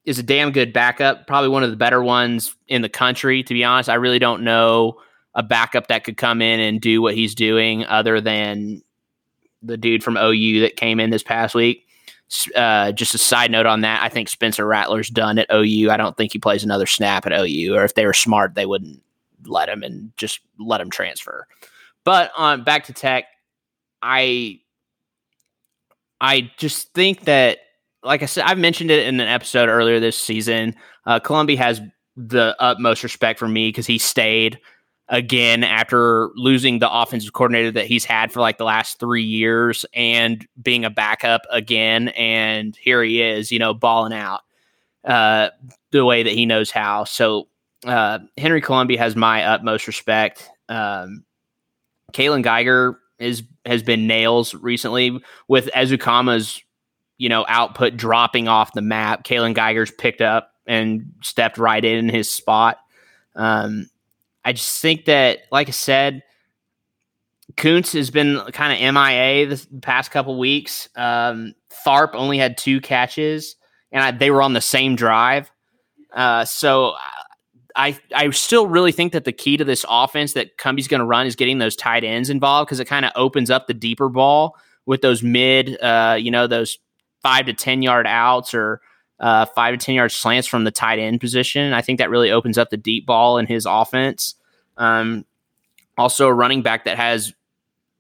[0.05, 3.43] is a damn good backup, probably one of the better ones in the country.
[3.43, 5.01] To be honest, I really don't know
[5.35, 8.83] a backup that could come in and do what he's doing, other than
[9.63, 11.87] the dude from OU that came in this past week.
[12.55, 15.91] Uh, just a side note on that, I think Spencer Rattler's done at OU.
[15.91, 18.67] I don't think he plays another snap at OU, or if they were smart, they
[18.67, 19.03] wouldn't
[19.45, 21.47] let him and just let him transfer.
[22.05, 23.25] But on back to Tech,
[24.01, 24.61] I
[26.21, 27.59] I just think that,
[28.03, 30.75] like I said, I've mentioned it in an episode earlier this season.
[31.07, 31.81] Uh, Colombi has
[32.17, 34.59] the utmost respect for me because he stayed
[35.09, 39.85] again after losing the offensive coordinator that he's had for like the last three years
[39.93, 42.09] and being a backup again.
[42.09, 44.41] And here he is, you know, balling out
[45.05, 45.51] uh,
[45.91, 47.05] the way that he knows how.
[47.05, 47.49] So
[47.85, 50.49] uh, Henry Colombi has my utmost respect.
[50.69, 51.25] Um,
[52.13, 56.63] Kaylon Geiger is has been nails recently with Ezukanma's
[57.21, 59.25] you know output dropping off the map.
[59.25, 62.79] Kaylon Geiger's picked up and stepped right in his spot.
[63.37, 63.91] Um,
[64.43, 66.23] I just think that, like I said,
[67.59, 70.89] Koontz has been kind of MIA the past couple weeks.
[70.97, 71.55] Um,
[71.87, 73.55] Tharp only had two catches,
[73.93, 75.53] and I, they were on the same drive.
[76.15, 76.95] Uh, so
[77.77, 81.07] I I still really think that the key to this offense that Cumbie's going to
[81.07, 84.09] run is getting those tight ends involved because it kind of opens up the deeper
[84.09, 84.57] ball
[84.87, 86.79] with those mid, uh, you know, those
[87.23, 88.81] five to ten yard outs or
[89.19, 91.73] uh, five to ten yard slants from the tight end position.
[91.73, 94.35] I think that really opens up the deep ball in his offense.
[94.77, 95.25] Um,
[95.99, 97.35] also, a running back that has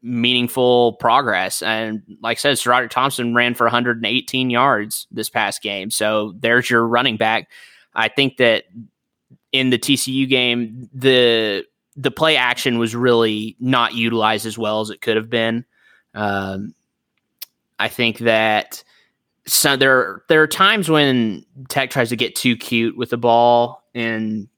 [0.03, 1.63] meaningful progress.
[1.63, 5.91] And like I said, SaRodorick Thompson ran for 118 yards this past game.
[5.91, 7.51] So there's your running back.
[7.95, 8.65] I think that
[9.53, 11.65] in the TCU game, the
[11.97, 15.65] the play action was really not utilized as well as it could have been.
[16.15, 16.75] Um,
[17.79, 18.83] I think that
[19.47, 23.83] so there there are times when Tech tries to get too cute with the ball,
[23.95, 24.49] and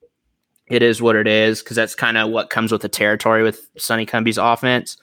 [0.66, 3.68] it is what it is because that's kind of what comes with the territory with
[3.76, 4.96] Sonny Cumbie's offense.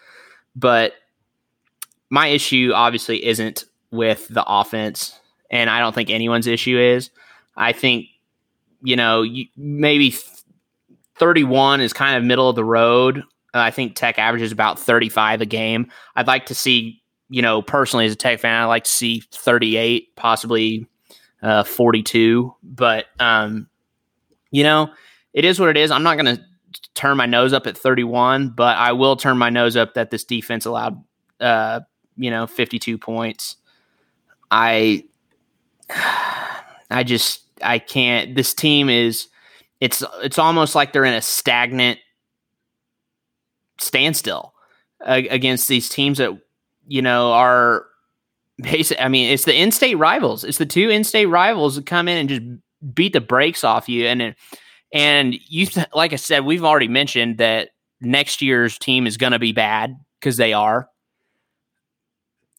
[0.56, 0.94] But
[2.10, 5.20] my issue obviously isn't with the offense,
[5.52, 7.10] and I don't think anyone's issue is.
[7.56, 8.08] I think
[8.82, 10.16] you know, you, maybe
[11.18, 13.24] 31 is kind of middle of the road.
[13.54, 15.92] I think Tech averages about 35 a game.
[16.16, 16.99] I'd like to see,
[17.30, 20.88] you know, personally as a Tech fan, I'd like to see 38, possibly
[21.42, 22.54] uh, 42.
[22.64, 23.68] But, um,
[24.52, 24.92] you know,
[25.34, 25.92] it is what it is.
[25.92, 26.44] I'm not going to
[26.96, 30.24] turn my nose up at 31, but I will turn my nose up that this
[30.24, 31.04] defense allowed,
[31.40, 31.82] uh,
[32.18, 33.58] you know, 52 points.
[34.52, 35.06] I,
[36.92, 38.36] I just, I can't.
[38.36, 39.28] This team is
[39.80, 42.00] it's it's almost like they're in a stagnant
[43.80, 44.54] standstill
[45.06, 46.38] uh, against these teams that
[46.90, 47.86] you know are
[48.58, 49.00] basic.
[49.02, 50.44] I mean, it's the in-state rivals.
[50.44, 52.42] It's the two in-state rivals that come in and just
[52.94, 54.06] beat the brakes off you.
[54.06, 54.36] And
[54.92, 57.70] and you, like I said, we've already mentioned that
[58.02, 60.90] next year's team is going to be bad because they are.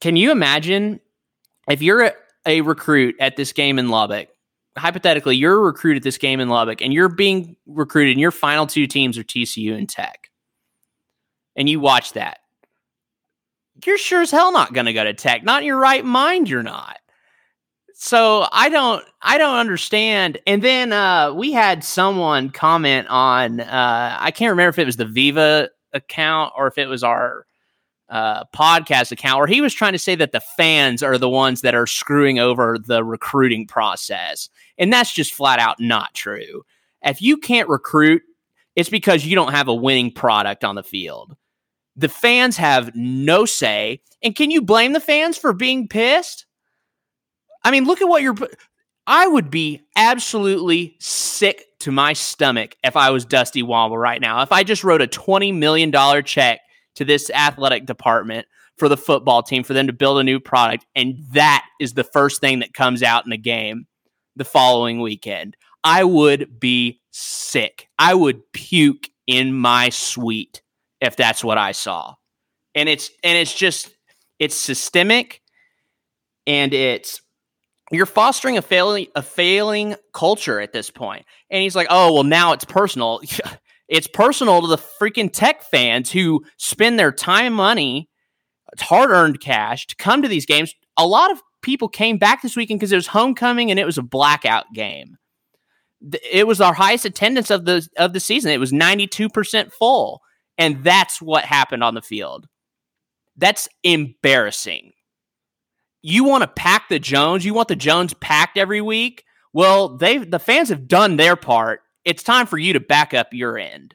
[0.00, 1.00] Can you imagine
[1.68, 2.12] if you're a,
[2.46, 4.28] a recruit at this game in Lubbock
[4.76, 8.30] hypothetically, you're a recruit at this game in Lubbock and you're being recruited, and your
[8.30, 10.30] final two teams are TCU and Tech,
[11.56, 12.38] and you watch that,
[13.86, 15.44] you're sure as hell not going to go to Tech.
[15.44, 16.98] Not in your right mind, you're not.
[17.94, 20.38] So I don't, I don't understand.
[20.46, 24.96] And then uh, we had someone comment on, uh, I can't remember if it was
[24.96, 27.44] the Viva account or if it was our
[28.08, 31.60] uh, podcast account where he was trying to say that the fans are the ones
[31.60, 34.48] that are screwing over the recruiting process.
[34.78, 36.64] And that's just flat out not true.
[37.02, 38.22] If you can't recruit,
[38.76, 41.36] it's because you don't have a winning product on the field.
[42.00, 44.00] The fans have no say.
[44.22, 46.46] And can you blame the fans for being pissed?
[47.62, 48.36] I mean, look at what you're.
[49.06, 54.40] I would be absolutely sick to my stomach if I was Dusty Womble right now.
[54.40, 55.92] If I just wrote a $20 million
[56.24, 56.60] check
[56.94, 58.46] to this athletic department
[58.78, 60.86] for the football team for them to build a new product.
[60.94, 63.86] And that is the first thing that comes out in the game
[64.36, 65.54] the following weekend.
[65.84, 67.88] I would be sick.
[67.98, 70.62] I would puke in my suite
[71.00, 72.14] if that's what I saw.
[72.74, 73.90] And it's and it's just
[74.38, 75.42] it's systemic
[76.46, 77.20] and it's
[77.90, 81.26] you're fostering a failing a failing culture at this point.
[81.50, 83.20] And he's like, "Oh, well now it's personal."
[83.92, 88.08] It's personal to the freaking tech fans who spend their time, money,
[88.72, 90.74] it's hard earned cash to come to these games.
[90.96, 93.98] A lot of people came back this weekend because it was homecoming and it was
[93.98, 95.16] a blackout game.
[96.30, 98.52] It was our highest attendance of the of the season.
[98.52, 100.22] It was 92% full.
[100.60, 102.46] And that's what happened on the field.
[103.34, 104.92] That's embarrassing.
[106.02, 109.24] You want to pack the Jones, you want the Jones packed every week?
[109.54, 111.80] Well, they the fans have done their part.
[112.04, 113.94] It's time for you to back up your end.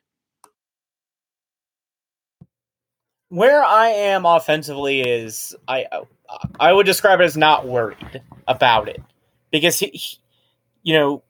[3.29, 5.85] Where I am offensively is I
[6.59, 9.03] I would describe it as not worried about it
[9.51, 10.17] because he, he,
[10.81, 11.23] you know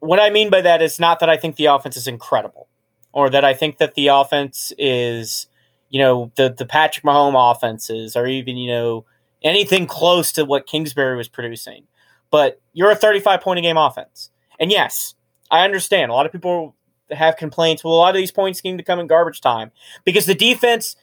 [0.00, 2.68] what I mean by that is not that I think the offense is incredible
[3.12, 5.46] or that I think that the offense is
[5.90, 9.04] you know the the Patrick Mahomes offenses or even you know
[9.42, 11.84] anything close to what Kingsbury was producing.
[12.30, 14.30] But you're a 35 point a game offense,
[14.60, 15.14] and yes,
[15.50, 16.74] I understand a lot of people
[17.10, 17.82] have complaints.
[17.82, 19.70] Well, a lot of these points seem to come in garbage time
[20.04, 20.96] because the defense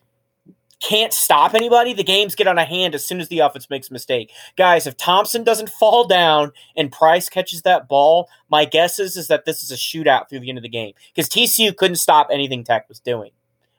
[0.85, 3.89] can't stop anybody, the games get on a hand as soon as the offense makes
[3.89, 4.31] a mistake.
[4.55, 9.27] Guys, if Thompson doesn't fall down and Price catches that ball, my guess is, is
[9.27, 12.27] that this is a shootout through the end of the game because TCU couldn't stop
[12.31, 13.31] anything Tech was doing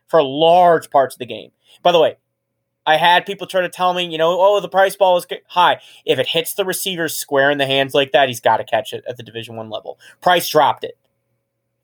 [0.08, 1.52] for large parts of the game.
[1.80, 2.16] By the way,
[2.84, 5.80] I had people try to tell me, you know, oh, the price ball is high.
[6.04, 8.92] If it hits the receiver square in the hands like that, he's got to catch
[8.92, 9.98] it at the Division One level.
[10.20, 10.98] Price dropped it,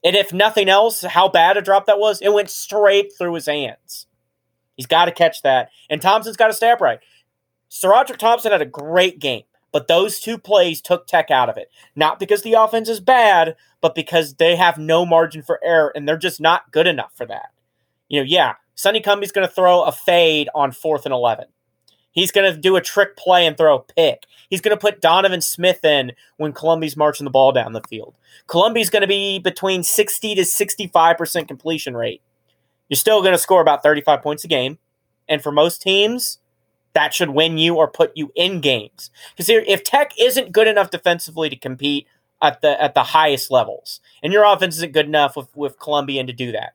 [0.03, 3.47] and if nothing else, how bad a drop that was, it went straight through his
[3.47, 4.07] hands.
[4.83, 5.71] He's got to catch that.
[5.89, 6.99] And Thompson's got to stay upright.
[7.71, 11.71] SaRodorick Thompson had a great game, but those two plays took Tech out of it.
[11.95, 16.09] Not because the offense is bad, but because they have no margin for error and
[16.09, 17.51] they're just not good enough for that.
[18.09, 21.47] You know, yeah, Sonny Cumbie's going to throw a fade on fourth and 11.
[22.11, 24.25] He's going to do a trick play and throw a pick.
[24.51, 28.17] He's going to put Donovan Smith in when Colombi's marching the ball down the field.
[28.49, 32.21] Colombi's going to be between 60 to 65% completion rate
[32.93, 34.77] you're still going to score about 35 points a game.
[35.27, 36.41] And for most teams,
[36.93, 39.11] that should win you or put you in games.
[39.35, 42.07] Because if Tech isn't good enough defensively to compete
[42.43, 46.27] at the at the highest levels, and your offense isn't good enough with, with Columbian
[46.27, 46.75] to do that,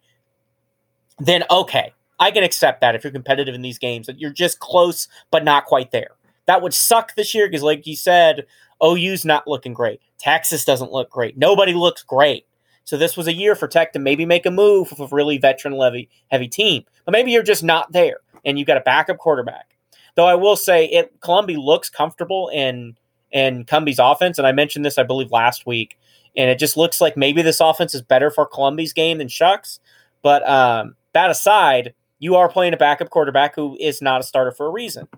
[1.20, 4.58] then okay, I can accept that if you're competitive in these games, that you're just
[4.58, 6.16] close but not quite there.
[6.48, 8.48] That would suck this year because, like you said,
[8.84, 10.02] OU's not looking great.
[10.18, 11.38] Texas doesn't look great.
[11.38, 12.48] Nobody looks great.
[12.88, 15.38] So this was a year for Tech to maybe make a move with a really
[15.38, 16.86] veteran levy heavy team.
[17.04, 19.76] But maybe you're just not there and you've got a backup quarterback.
[20.16, 22.96] Though I will say it Colombi looks comfortable in
[23.30, 26.00] in Cumbie's offense, and I mentioned this I believe last week,
[26.38, 29.82] and it just looks like maybe this offense is better for Colombi's game than Shough's.
[30.22, 34.52] But um, that aside, you are playing a backup quarterback who is not a starter
[34.52, 35.10] for a reason.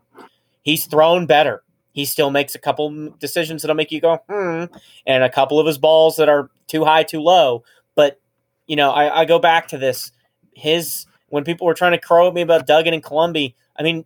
[0.63, 1.61] He's thrown better.
[2.00, 4.74] He still makes a couple decisions that'll make you go, hmm,
[5.06, 7.66] and a couple of his balls that are too high, too low.
[7.93, 8.22] But,
[8.68, 10.14] you know, I, I go back to this.
[10.54, 14.06] His, when people were trying to crow at me about Duggan and Colombi, I mean,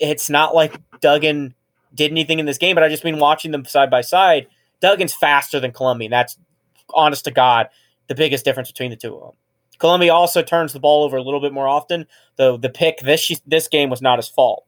[0.00, 1.54] it's not like Duggan
[1.94, 4.46] did anything in this game, but I just been watching them side by side.
[4.80, 6.08] Duggan's faster than Colombi.
[6.08, 6.38] That's
[6.94, 7.68] honest to God
[8.06, 9.36] the biggest difference between the two of them.
[9.78, 12.06] Colombi also turns the ball over a little bit more often,
[12.36, 14.64] though the pick this this game was not his fault.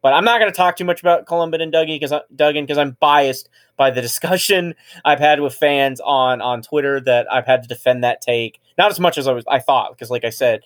[0.00, 2.78] But I'm not going to talk too much about Columbian and Dougie because Duggan because
[2.78, 4.74] I'm biased by the discussion
[5.04, 8.60] I've had with fans on on Twitter that I've had to defend that take.
[8.76, 10.60] Not as much as I was I thought because, like I said,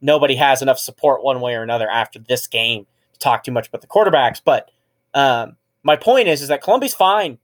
[0.00, 3.68] nobody has enough support one way or another after this game to talk too much
[3.68, 4.40] about the quarterbacks.
[4.44, 4.70] But
[5.14, 7.38] um, my point is is that Colombi's fine.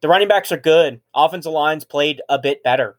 [0.00, 1.00] The running backs are good.
[1.14, 2.96] Offensive lines played a bit better.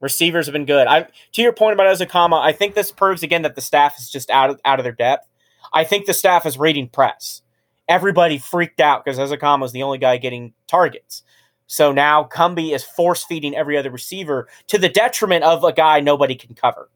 [0.00, 0.86] Receivers have been good.
[0.86, 4.10] I to your point about Ezukanma, I think this proves again that the staff is
[4.10, 5.28] just out of out of their depth.
[5.72, 7.42] I think the staff is reading press.
[7.88, 11.22] Everybody freaked out because Ezukanma was the only guy getting targets.
[11.66, 16.00] So now Cumbie is force feeding every other receiver to the detriment of a guy
[16.00, 16.90] nobody can cover.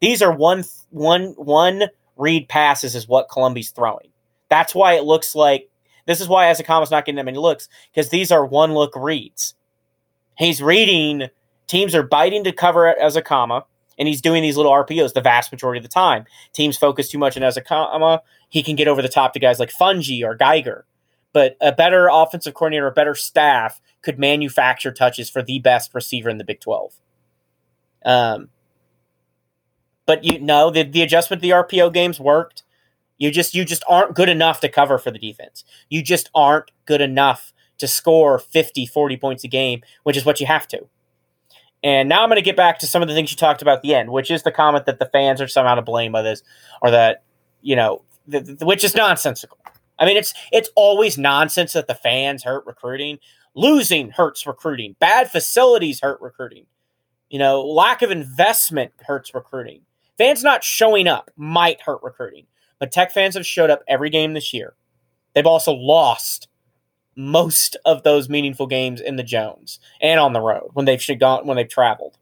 [0.00, 1.84] These are one one one
[2.16, 4.10] read passes is what Colombi's throwing.
[4.48, 5.68] That's why it looks like
[6.06, 9.54] this is why Ezukanma's not getting that many looks because these are one look reads.
[10.36, 11.28] He's reading
[11.66, 13.64] teams are biting to cover Ezukanma
[13.98, 16.24] and he's doing these little RPOs the vast majority of the time.
[16.52, 18.20] Teams focus too much on Ezukanma.
[18.48, 20.86] He can get over the top to guys like Fouonji or Geiger.
[21.32, 26.30] But a better offensive coordinator, a better staff could manufacture touches for the best receiver
[26.30, 26.94] in the Big 12.
[28.04, 28.48] Um,
[30.06, 32.62] but you know the, the adjustment the RPO games worked.
[33.18, 35.64] You just you just aren't good enough to cover for the defense.
[35.90, 40.40] You just aren't good enough to score 50, 40 points a game, which is what
[40.40, 40.88] you have to.
[41.82, 43.76] And now I'm going to get back to some of the things you talked about
[43.76, 46.22] at the end, which is the comment that the fans are somehow to blame by
[46.22, 46.42] this,
[46.82, 47.22] or that
[47.62, 49.58] you know, the, the, which is nonsensical.
[49.98, 53.18] I mean, it's it's always nonsense that the fans hurt recruiting.
[53.54, 54.94] Losing hurts recruiting.
[55.00, 56.66] Bad facilities hurt recruiting.
[57.28, 59.82] You know, lack of investment hurts recruiting.
[60.16, 62.46] Fans not showing up might hurt recruiting.
[62.78, 64.74] But Tech fans have showed up every game this year.
[65.34, 66.48] They've also lost
[67.18, 71.46] most of those meaningful games in the Jones and on the road when they've gone
[71.46, 72.16] when they've traveled.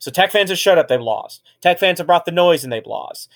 [0.00, 1.42] So Tech fans have shut up, they've lost.
[1.60, 3.30] Tech fans have brought the noise and they've lost.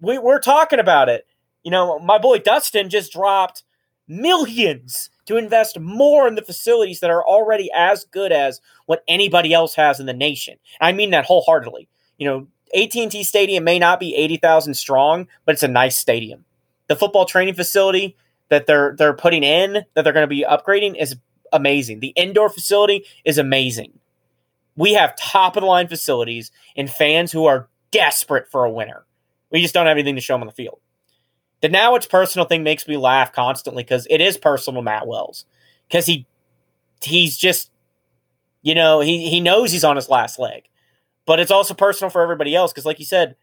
[0.00, 1.28] We, we're talking about it.
[1.62, 3.62] You know, my boy Dustin just dropped
[4.08, 9.54] millions to invest more in the facilities that are already as good as what anybody
[9.54, 10.58] else has in the nation.
[10.80, 11.88] I mean that wholeheartedly.
[12.18, 16.44] You know, AT&T Stadium may not be 80,000 strong, but it's a nice stadium.
[16.88, 18.16] The football training facility
[18.50, 21.16] that they're they're putting in that they're going to be upgrading is
[21.52, 22.00] amazing.
[22.00, 23.98] The indoor facility is amazing.
[24.76, 29.04] We have top of the line facilities and fans who are desperate for a winner.
[29.50, 30.80] We just don't have anything to show them on the field.
[31.60, 35.44] The now it's personal thing makes me laugh constantly because it is personal Matt Wells
[35.88, 36.26] because he
[37.02, 37.70] he's just
[38.62, 40.64] you know he he knows he's on his last leg,
[41.26, 43.36] but it's also personal for everybody else because like you said,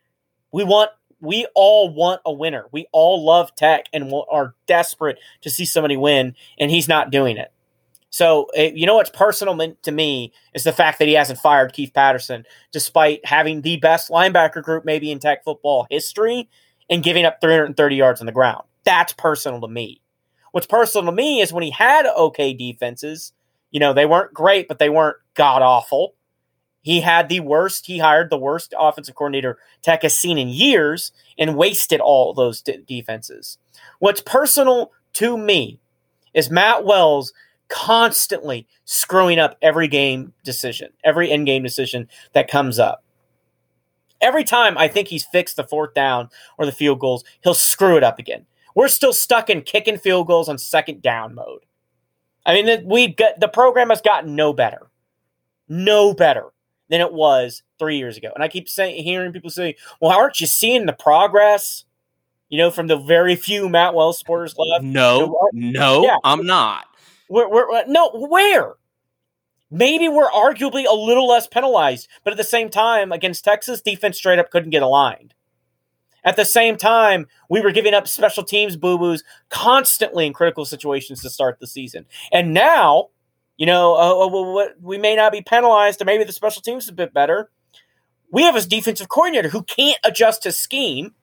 [0.52, 2.66] we want we all want a winner.
[2.72, 7.38] We all love Tech and are desperate to see somebody win, and he's not doing
[7.38, 7.52] it.
[8.10, 11.74] So, eh, you know what's personal to me is the fact that he hasn't fired
[11.74, 16.50] Keith Patterson, despite having the best linebacker group maybe in Tech football history
[16.90, 18.64] and giving up 330 yards on the ground.
[18.86, 20.02] That's personal to me.
[20.52, 23.34] What's personal to me is when he had okay defenses,
[23.72, 26.16] you know, they weren't great, but they weren't god awful.
[26.88, 31.12] He had the worst, he hired the worst offensive coordinator Tech has seen in years
[31.38, 33.58] and wasted all those d- defenses.
[34.00, 35.82] What's personal to me
[36.34, 37.34] is Matt Wells
[37.68, 43.04] constantly screwing up every game decision, every end game decision that comes up.
[44.22, 47.98] Every time I think he's fixed the fourth down or the field goals, he'll screw
[47.98, 48.46] it up again.
[48.76, 51.66] We're still stuck in kicking field goals on second down mode.
[52.46, 54.88] I mean, we the program has gotten no better,
[55.68, 56.54] no better
[56.90, 58.32] than it was three years ago.
[58.34, 61.86] And I keep saying, hearing people say, "Well, aren't you seeing the progress?"
[62.50, 64.84] You know, from the very few Matt Wells supporters left.
[64.84, 66.16] No, no, yeah.
[66.24, 66.86] I'm not.
[67.30, 68.76] We're, we're, uh, no, where?
[69.70, 74.18] Maybe we're arguably a little less penalized, but at the same time, against Texas, defense
[74.18, 75.34] straight up couldn't get aligned.
[76.24, 80.66] At the same time, we were giving up special teams boo boos constantly in critical
[80.66, 82.06] situations to start the season.
[82.32, 83.10] And now,
[83.58, 86.90] you know, uh, uh we may not be penalized, or maybe the special teams is
[86.90, 87.50] a bit better.
[88.32, 91.14] We have a defensive coordinator who can't adjust his scheme,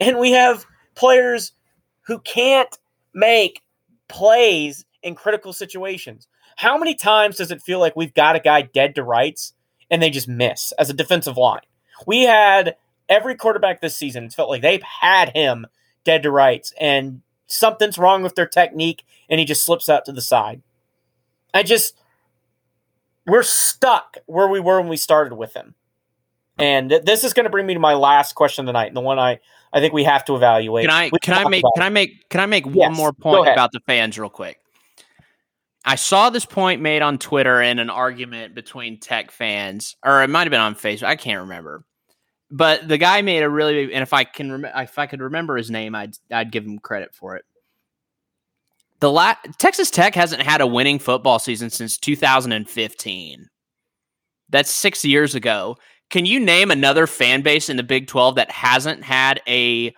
[0.00, 1.52] and we have players
[2.06, 2.78] who can't
[3.14, 3.62] make
[4.08, 6.28] plays in critical situations.
[6.56, 9.52] How many times does it feel like we've got a guy dead to rights
[9.90, 11.60] and they just miss as a defensive line?
[12.06, 12.76] We had
[13.08, 15.66] every quarterback this season, it's felt like they've had him
[16.04, 20.12] dead to rights and something's wrong with their technique and he just slips out to
[20.12, 20.62] the side.
[21.54, 21.98] I just,
[23.26, 25.74] we're stuck where we were when we started with him.
[26.58, 29.18] And this is going to bring me to my last question tonight, and the one
[29.18, 29.40] I,
[29.72, 30.88] I think we have to evaluate.
[30.88, 33.48] Can I can I make can I make can I make yes, one more point
[33.48, 34.58] about the fans real quick?
[35.84, 40.30] I saw this point made on Twitter in an argument between tech fans, or it
[40.30, 41.04] might have been on Facebook.
[41.04, 41.84] I can't remember.
[42.50, 45.56] But the guy made a really, and if I can, rem- if I could remember
[45.56, 47.44] his name, I'd I'd give him credit for it.
[49.00, 53.48] The la- Texas Tech hasn't had a winning football season since 2015.
[54.48, 55.76] That's six years ago.
[56.08, 59.94] Can you name another fan base in the Big 12 that hasn't had a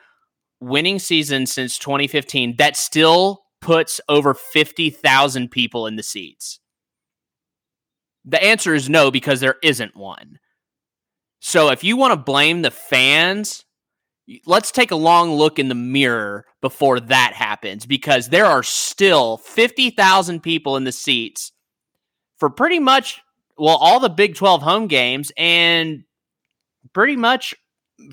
[0.61, 6.61] winning season since 2015 that still puts over 50,000 people in the seats?
[8.25, 10.39] The answer is no, because there isn't one.
[11.41, 13.65] So if you want to blame the fans,
[14.47, 19.39] let's take a long look in the mirror before that happens, because there are still
[19.39, 21.53] 50,000 people in the seats
[22.37, 23.21] for pretty much,
[23.57, 26.05] well, all the Big 12 home games and
[26.93, 27.55] pretty much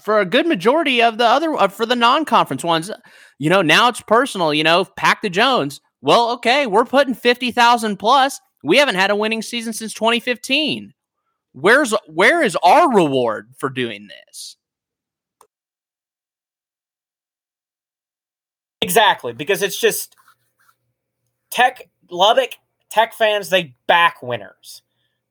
[0.02, 2.90] for a good majority of the other uh, for the non-conference ones.
[3.38, 5.80] You know now it's personal you know pack the jones.
[6.02, 8.40] Well okay we're putting 50,000 plus.
[8.64, 10.94] We haven't had a winning season since 2015
[11.52, 14.58] where's where is our reward for doing this
[18.86, 20.16] exactly because it's just
[21.52, 22.52] tech lubbock
[22.90, 24.82] tech fans they back winners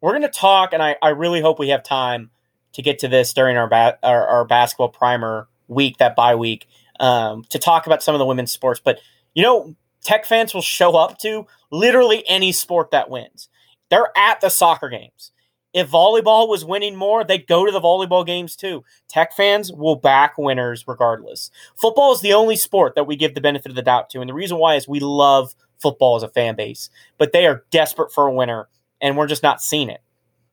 [0.00, 2.30] we're going to talk and I, I really hope we have time
[2.74, 6.66] to get to this during our ba- our, our, basketball primer week, that bye week,
[7.00, 8.80] um, to talk about some of the women's sports.
[8.84, 8.98] But
[9.32, 9.74] you know,
[10.04, 13.48] Tech fans will show up to literally any sport that wins.
[13.90, 15.32] They're at the soccer games.
[15.74, 18.84] If volleyball was winning more, they'd go to the volleyball games too.
[19.08, 21.50] Tech fans will back winners regardless.
[21.74, 24.20] Football is the only sport that we give the benefit of the doubt to.
[24.20, 25.52] And the reason why is we love
[25.82, 28.68] football as a fan base, but they are desperate for a winner,
[29.00, 30.00] and we're just not seeing it.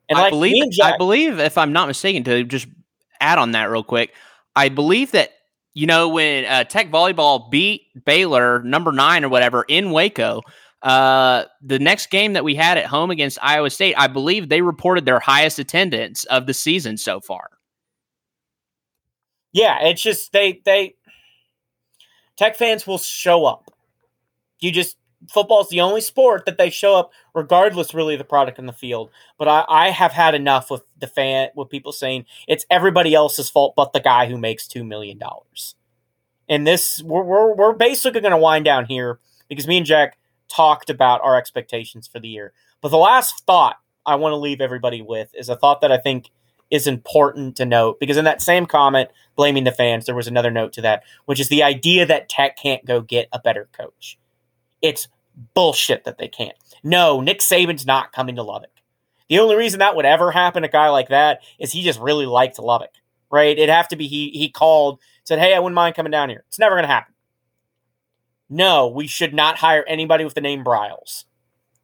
[0.09, 2.67] And I like believe, Jack- I believe, if I'm not mistaken, to just
[3.19, 4.13] add on that real quick,
[4.55, 5.31] I believe that
[5.73, 10.41] you know when uh, Tech volleyball beat Baylor number nine or whatever in Waco,
[10.81, 14.61] Uh, the next game that we had at home against Iowa State, I believe they
[14.61, 17.49] reported their highest attendance of the season so far.
[19.53, 20.95] Yeah, it's just they they
[22.37, 23.69] Tech fans will show up.
[24.59, 24.97] You just
[25.29, 28.73] football's the only sport that they show up regardless really of the product in the
[28.73, 29.11] field.
[29.37, 33.51] But I, I have had enough with the fan with people saying it's everybody else's
[33.51, 35.75] fault but the guy who makes two million dollars.
[36.49, 40.17] And this we're we're, we're basically gonna wind down here because me and Jack
[40.51, 42.53] talked about our expectations for the year.
[42.81, 45.97] But the last thought I want to leave everybody with is a thought that I
[45.97, 46.29] think
[46.69, 50.51] is important to note because in that same comment blaming the fans, there was another
[50.51, 54.17] note to that, which is the idea that Tech can't go get a better coach.
[54.81, 55.07] It's
[55.53, 56.57] bullshit that they can't.
[56.83, 58.71] No, Nick Saban's not coming to Lubbock.
[59.29, 61.99] The only reason that would ever happen to a guy like that is he just
[61.99, 62.91] really liked Lubbock,
[63.29, 63.57] right?
[63.57, 66.43] It'd have to be he he called, said, Hey, I wouldn't mind coming down here.
[66.47, 67.10] It's never gonna happen.
[68.51, 71.23] No, we should not hire anybody with the name Briles.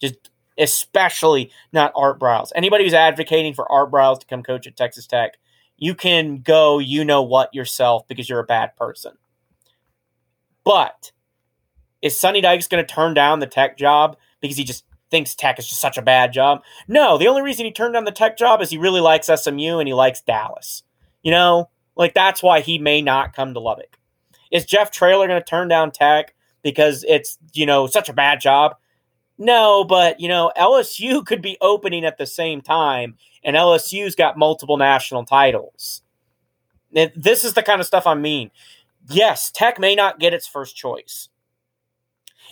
[0.02, 2.52] Just especially not Art Briles.
[2.56, 5.38] Anybody who's advocating for Art Briles to come coach at Texas Tech,
[5.78, 9.14] you can go you know what yourself because you're a bad person.
[10.66, 11.14] But
[12.02, 15.60] is Sonny Dykes going to turn down the tech job because he just thinks tech
[15.60, 16.64] is just such a bad job?
[16.86, 19.80] No, the only reason he turned down the tech job is he really likes SMU
[19.80, 20.84] and he likes Dallas.
[21.24, 23.98] You know, like that's why he may not come to Lubbock.
[24.52, 28.42] Is Jeff Traylor going to turn down tech because it's, you know, such a bad
[28.42, 28.76] job?
[29.38, 34.38] No, but, you know, LSU could be opening at the same time, and LSU's got
[34.38, 36.02] multiple national titles.
[36.92, 38.50] This is the kind of stuff I mean.
[39.10, 41.30] Yes, Tech may not get its first choice.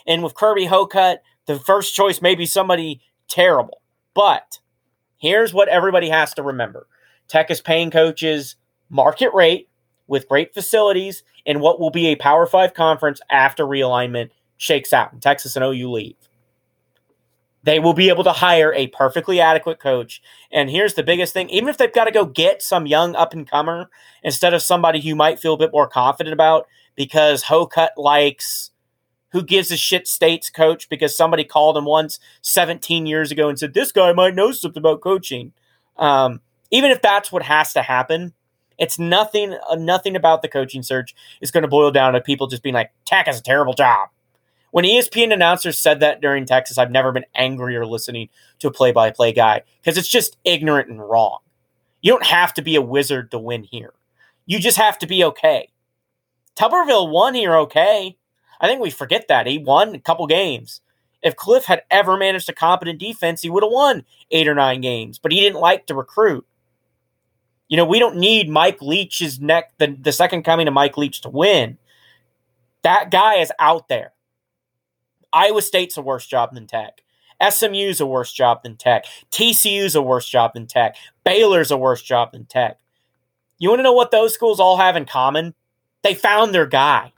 [0.05, 3.81] And with Kirby Hocutt, the first choice may be somebody terrible.
[4.13, 4.59] But
[5.17, 6.87] here's what everybody has to remember
[7.27, 8.55] Tech is paying coaches
[8.89, 9.67] market rate
[10.07, 15.13] with great facilities in what will be a Power Five conference after realignment shakes out
[15.13, 16.15] and Texas and OU leave.
[17.63, 20.21] They will be able to hire a perfectly adequate coach.
[20.51, 23.33] And here's the biggest thing even if they've got to go get some young up
[23.33, 23.89] and comer
[24.23, 28.71] instead of somebody who might feel a bit more confident about because Hocutt likes
[29.31, 33.59] who gives a shit state's coach because somebody called him once 17 years ago and
[33.59, 35.51] said, This guy might know something about coaching.
[35.97, 36.39] Um,
[36.71, 38.33] even if that's what has to happen,
[38.77, 42.47] it's nothing, uh, nothing about the coaching search is going to boil down to people
[42.47, 44.09] just being like, Tech has a terrible job.
[44.71, 48.27] When ESPN announcers said that during Texas, I've never been angrier listening
[48.59, 51.39] to a play by play guy because it's just ignorant and wrong.
[52.01, 53.93] You don't have to be a wizard to win here.
[54.45, 55.69] You just have to be okay.
[56.57, 58.17] Tuberville won here okay.
[58.59, 59.47] I think we forget that.
[59.47, 60.81] He won a couple games.
[61.21, 64.81] If Cliff had ever managed a competent defense, he would have won eight or nine
[64.81, 66.45] games, but he didn't like to recruit.
[67.67, 71.21] You know, we don't need Mike Leach's neck, the, the second coming of Mike Leach
[71.21, 71.77] to win.
[72.83, 74.13] That guy is out there.
[75.33, 77.01] Iowa State's a worse job than Tech.
[77.41, 79.05] SMU's a worse job than Tech.
[79.31, 80.95] TCU's a worse job than Tech.
[81.23, 82.79] Baylor's a worse job than Tech.
[83.57, 85.53] You want to know what those schools all have in common?
[86.03, 87.13] They found their guy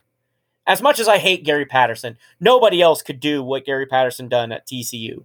[0.67, 4.51] as much as I hate Gary Patterson, nobody else could do what Gary Patterson done
[4.51, 5.23] at TCU.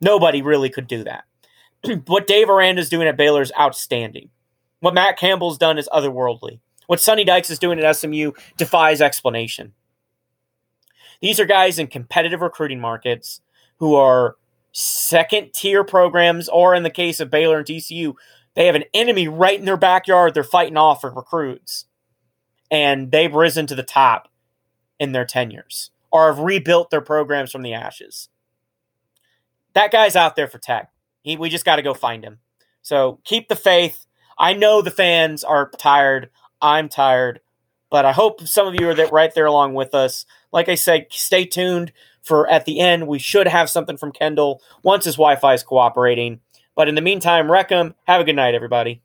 [0.00, 1.24] Nobody really could do that.
[2.06, 4.30] what Dave Aranda's doing at Baylor is outstanding.
[4.80, 6.60] What Matt Campbell's done is otherworldly.
[6.86, 9.74] What Sonny Dykes is doing at SMU defies explanation.
[11.20, 13.40] These are guys in competitive recruiting markets
[13.78, 14.36] who are
[14.72, 18.14] second tier programs, or in the case of Baylor and TCU,
[18.54, 21.86] they have an enemy right in their backyard they're fighting off for recruits.
[22.70, 24.28] And they've risen to the top
[24.98, 28.28] in their tenures or have rebuilt their programs from the ashes.
[29.74, 30.91] That guy's out there for tech.
[31.22, 32.38] He, we just got to go find him.
[32.82, 34.06] So keep the faith.
[34.38, 36.30] I know the fans are tired.
[36.60, 37.40] I'm tired,
[37.90, 40.26] but I hope some of you are that right there along with us.
[40.52, 41.92] Like I said, stay tuned
[42.22, 43.08] for at the end.
[43.08, 46.40] We should have something from Kendall once his Wi Fi is cooperating.
[46.74, 49.02] But in the meantime, Wreck 'em, have a good night, everybody.